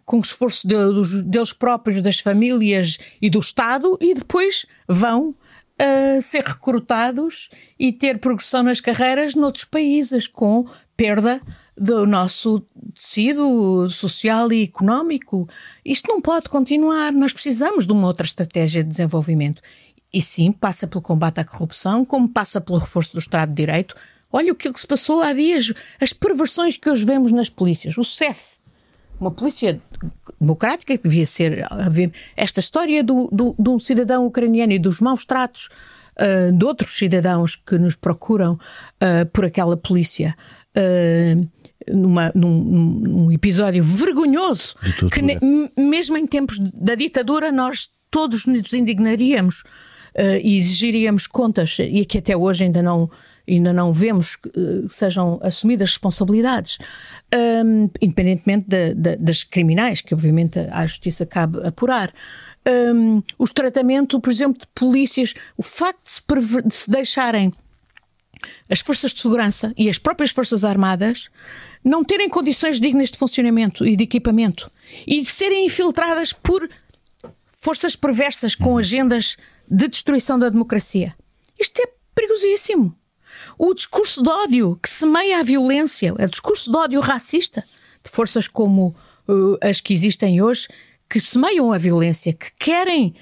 [0.05, 5.31] com o esforço de, deles próprios, das famílias e do Estado, e depois vão
[5.81, 7.49] uh, ser recrutados
[7.79, 10.67] e ter progressão nas carreiras noutros países, com
[10.97, 11.41] perda
[11.77, 12.63] do nosso
[12.95, 15.49] tecido social e económico.
[15.83, 17.11] Isto não pode continuar.
[17.11, 19.63] Nós precisamos de uma outra estratégia de desenvolvimento.
[20.13, 23.95] E sim, passa pelo combate à corrupção, como passa pelo reforço do Estado de Direito.
[24.31, 27.97] Olha o que se passou há dias, as perversões que hoje vemos nas polícias.
[27.97, 28.59] O CEF,
[29.21, 29.81] uma polícia
[30.41, 31.65] democrática que devia ser.
[32.37, 35.69] Esta história do, do, de um cidadão ucraniano e dos maus tratos
[36.17, 40.35] uh, de outros cidadãos que nos procuram uh, por aquela polícia.
[40.77, 41.47] Uh,
[41.91, 44.77] numa, num, num, episódio vergonhoso
[45.11, 45.23] que
[45.81, 49.65] mesmo em tempos da ditadura nós todos nos indignaríamos
[50.43, 53.09] e exigiríamos contas e que até hoje ainda não
[53.55, 54.51] ainda não vemos que
[54.91, 56.79] sejam assumidas responsabilidades,
[57.35, 62.13] um, independentemente de, de, das criminais, que obviamente a justiça cabe apurar.
[62.67, 66.23] Um, os tratamentos, por exemplo, de polícias, o facto de se,
[66.63, 67.53] de se deixarem
[68.69, 71.29] as forças de segurança e as próprias forças armadas
[71.85, 74.71] não terem condições dignas de funcionamento e de equipamento
[75.07, 76.69] e de serem infiltradas por
[77.47, 79.37] forças perversas com agendas
[79.69, 81.15] de destruição da democracia.
[81.59, 82.97] Isto é perigosíssimo.
[83.63, 87.63] O discurso de ódio que semeia a violência, o discurso de ódio racista
[88.03, 88.97] de forças como
[89.29, 90.67] uh, as que existem hoje,
[91.07, 93.15] que semeiam a violência, que querem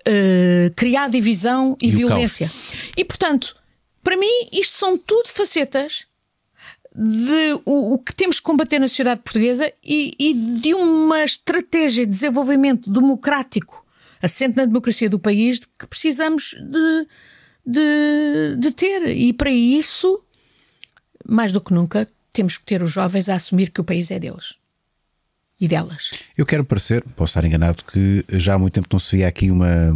[0.00, 2.52] uh, criar divisão e, e violência.
[2.98, 3.56] E, portanto,
[4.04, 6.06] para mim, isto são tudo facetas
[6.94, 12.04] de o, o, que temos que combater na sociedade portuguesa e, e, de uma estratégia
[12.04, 13.82] de desenvolvimento democrático
[14.20, 17.06] assente na democracia do país que precisamos de,
[17.68, 19.08] de, de ter.
[19.08, 20.22] E para isso,
[21.26, 24.18] mais do que nunca, temos que ter os jovens a assumir que o país é
[24.18, 24.54] deles.
[25.60, 26.10] e delas.
[26.36, 29.50] Eu quero parecer, posso estar enganado, que já há muito tempo não se via aqui
[29.50, 29.90] uma,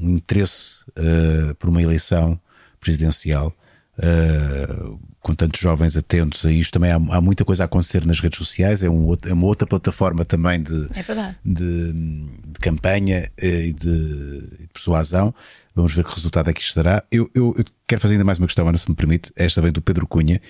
[0.00, 2.40] um interesse uh, por uma eleição
[2.80, 3.54] presidencial.
[3.96, 8.18] Uh, com tantos jovens atentos a isto, também há, há, muita coisa a acontecer nas
[8.18, 11.02] redes sociais, é, um, é uma outra plataforma também de, é
[11.44, 15.32] de, de, campanha uh, e de, de, persuasão.
[15.74, 17.04] Vamos ver que resultado é que isto dará.
[17.10, 19.32] Eu, eu, eu, quero fazer ainda mais uma questão, Ana, se me permite.
[19.36, 20.42] Esta vem do Pedro Cunha,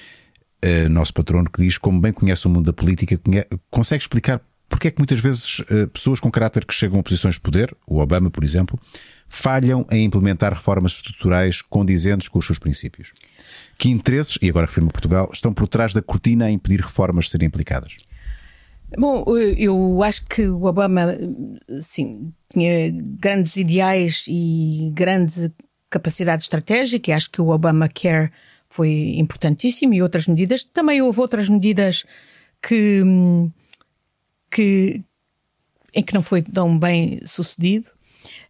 [0.65, 4.41] uh, nosso patrono, que diz: como bem conhece o mundo da política, conhece, consegue explicar
[4.67, 5.59] porque é que muitas vezes
[5.93, 8.81] pessoas com caráter que chegam a posições de poder, o Obama, por exemplo,
[9.29, 13.13] falham em implementar reformas estruturais condizentes com os seus princípios.
[13.79, 17.27] Que interesses, e agora refiro-me a Portugal, estão por trás da cortina a impedir reformas
[17.27, 17.97] de serem aplicadas?
[18.97, 21.09] Bom, eu acho que o Obama,
[21.83, 25.53] sim, tinha grandes ideais e grande
[25.91, 28.31] capacidade estratégica, e acho que o Obama Care
[28.69, 30.65] foi importantíssimo e outras medidas.
[30.65, 32.05] Também houve outras medidas
[32.63, 33.03] que,
[34.51, 35.05] que
[35.95, 37.89] em que não foi tão bem sucedido.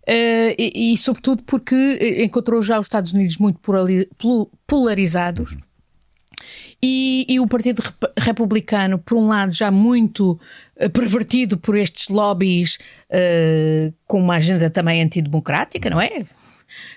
[0.06, 3.58] Uh, e, e, sobretudo, porque eh, encontrou já os Estados Unidos muito
[4.66, 5.56] polarizados.
[6.82, 7.82] E, e, o Partido
[8.18, 10.38] Republicano, por um lado, já muito
[10.78, 12.76] uh, pervertido por estes lobbies
[13.08, 16.26] uh, com uma agenda também antidemocrática, não é?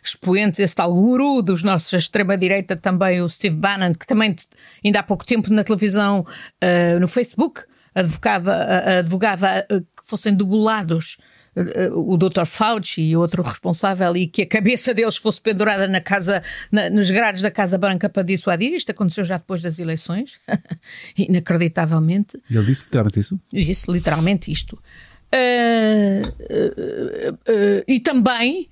[0.04, 4.36] Expoente esse tal guru dos nossos extrema-direita também, o Steve Bannon, que também
[4.84, 6.26] ainda há pouco tempo na televisão,
[6.62, 7.62] uh, no Facebook,
[7.96, 8.54] advogava,
[9.00, 11.18] advogava que fossem degolados
[11.94, 12.46] o Dr.
[12.46, 17.10] Fauci e outro responsável e que a cabeça deles fosse pendurada na casa, na, nos
[17.10, 18.74] grades da Casa Branca para dissuadir.
[18.74, 20.40] Isto aconteceu já depois das eleições,
[21.18, 22.42] inacreditavelmente.
[22.50, 23.40] Ele disse literalmente isso?
[23.52, 24.80] Disse literalmente isto.
[25.34, 28.70] Uh, uh, uh, e também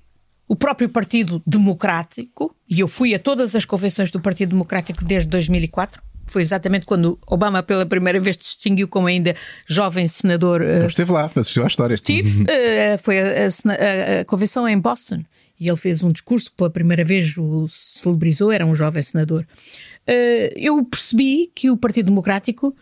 [0.48, 5.28] o próprio Partido Democrático, e eu fui a todas as convenções do Partido Democrático desde
[5.28, 9.34] 2004, foi exatamente quando Obama pela primeira vez distinguiu como ainda
[9.66, 10.60] jovem senador.
[10.60, 11.94] Uh, esteve lá, assistiu à história.
[11.94, 15.22] Estive, uh, foi a, a, a, convenção em Boston
[15.58, 19.46] e ele fez um discurso que pela primeira vez o celebrizou, era um jovem senador.
[20.06, 22.76] Uh, eu percebi que o Partido Democrático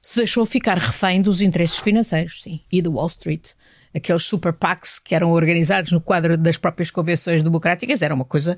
[0.00, 3.50] se deixou ficar refém dos interesses financeiros, sim, e do Wall Street.
[3.94, 8.56] Aqueles super PACs que eram organizados no quadro das próprias convenções democráticas era uma coisa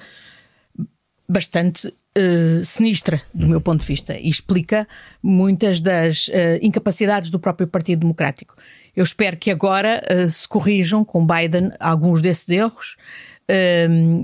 [1.32, 4.86] bastante uh, sinistra, do meu ponto de vista, e explica
[5.22, 8.54] muitas das uh, incapacidades do próprio Partido Democrático.
[8.94, 12.96] Eu espero que agora uh, se corrijam com Biden alguns desses erros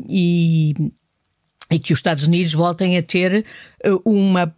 [0.09, 0.75] e,
[1.71, 3.45] e que os Estados Unidos voltem a ter
[4.03, 4.55] uma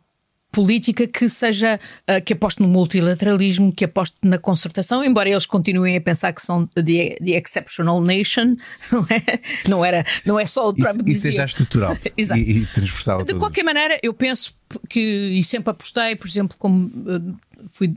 [0.51, 1.79] política que seja
[2.09, 6.43] uh, que aposte no multilateralismo, que aposte na concertação, embora eles continuem a pensar que
[6.43, 8.57] são the, the exceptional nation,
[8.91, 9.41] não é?
[9.69, 13.25] Não era, não é só o Trump e, seja estrutural e, e transversal.
[13.25, 14.55] De qualquer maneira, eu penso
[14.89, 17.37] que e sempre apostei, por exemplo, como uh,
[17.73, 17.95] fui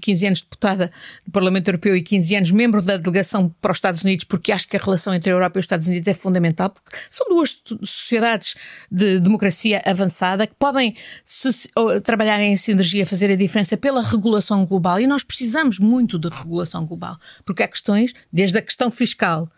[0.00, 0.90] 15 anos deputada
[1.24, 4.68] do Parlamento Europeu e 15 anos membro da delegação para os Estados Unidos, porque acho
[4.68, 7.58] que a relação entre a Europa e os Estados Unidos é fundamental, porque são duas
[7.84, 8.54] sociedades
[8.90, 10.94] de democracia avançada que podem
[11.24, 11.68] se,
[12.02, 15.00] trabalhar em sinergia, fazer a diferença pela regulação global.
[15.00, 19.50] E nós precisamos muito de regulação global, porque há questões, desde a questão fiscal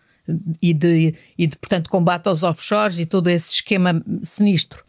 [0.60, 4.84] e de, e de portanto, combate aos offshores e todo esse esquema sinistro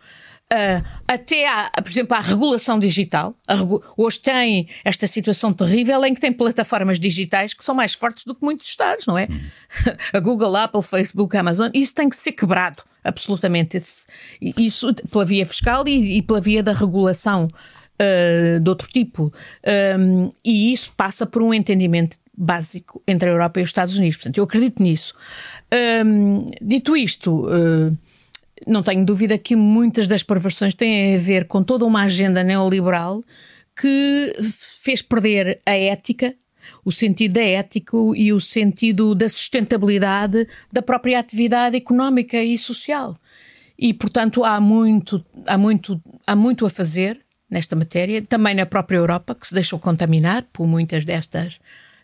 [0.51, 3.35] Uh, até à, por exemplo, à regulação digital.
[3.47, 8.25] Regu hoje tem esta situação terrível em que tem plataformas digitais que são mais fortes
[8.25, 9.27] do que muitos Estados, não é?
[9.29, 9.39] Hum.
[10.11, 13.79] a Google, Apple, Facebook, Amazon, isso tem que ser quebrado, absolutamente.
[14.41, 17.47] Isso pela via fiscal e, e pela via da regulação
[17.99, 19.31] uh, de outro tipo.
[19.99, 24.17] Um, e isso passa por um entendimento básico entre a Europa e os Estados Unidos.
[24.17, 25.13] Portanto, eu acredito nisso.
[26.03, 27.45] Um, dito isto.
[27.45, 27.95] Uh,
[28.67, 33.23] não tenho dúvida que muitas das perversões têm a ver com toda uma agenda neoliberal
[33.79, 34.33] que
[34.83, 36.35] fez perder a ética,
[36.83, 43.15] o sentido da ética e o sentido da sustentabilidade da própria atividade económica e social.
[43.77, 48.97] E, portanto, há muito, há muito, há muito a fazer nesta matéria, também na própria
[48.97, 51.57] Europa, que se deixou contaminar por muitas destas,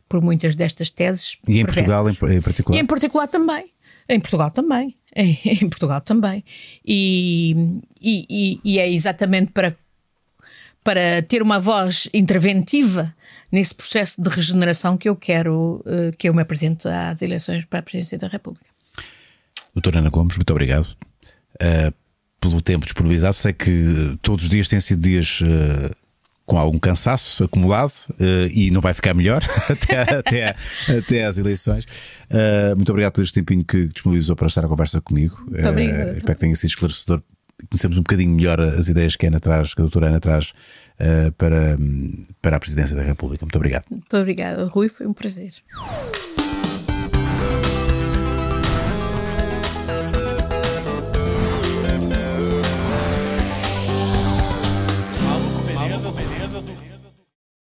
[0.07, 1.37] por muitas destas teses.
[1.47, 2.77] E em Portugal em particular?
[2.77, 3.74] E em particular também.
[4.07, 4.95] Em Portugal também.
[5.15, 6.43] Em, Portugal também.
[6.85, 9.75] E, e, e, é exatamente para,
[10.83, 13.15] para ter uma voz interventiva
[13.49, 17.79] nesse processo de regeneração que eu quero uh, que eu me apresente às eleições para
[17.79, 18.65] a presidência da República.
[19.73, 20.85] Doutora Ana Gomes, muito obrigado
[21.61, 21.93] uh,
[22.41, 23.35] pelo tempo disponibilizado.
[23.35, 25.95] Sei que todos os dias têm sido dias uh,
[26.45, 30.55] com algum cansaço acumulado uh, e não vai ficar melhor até, até,
[30.97, 31.85] até às eleições.
[32.29, 35.43] Uh, muito obrigado por este tempinho que disponibilizou para estar a conversa comigo.
[35.47, 35.67] Muito.
[35.67, 37.21] Uh, espero que tenha sido esclarecedor.
[37.69, 40.53] Conhecemos um bocadinho melhor as ideias que a Ana traz, que a doutora Ana traz
[41.37, 41.77] para,
[42.41, 43.45] para a presidência da República.
[43.45, 43.85] Muito obrigado.
[43.89, 45.53] Muito obrigada, Rui, foi um prazer.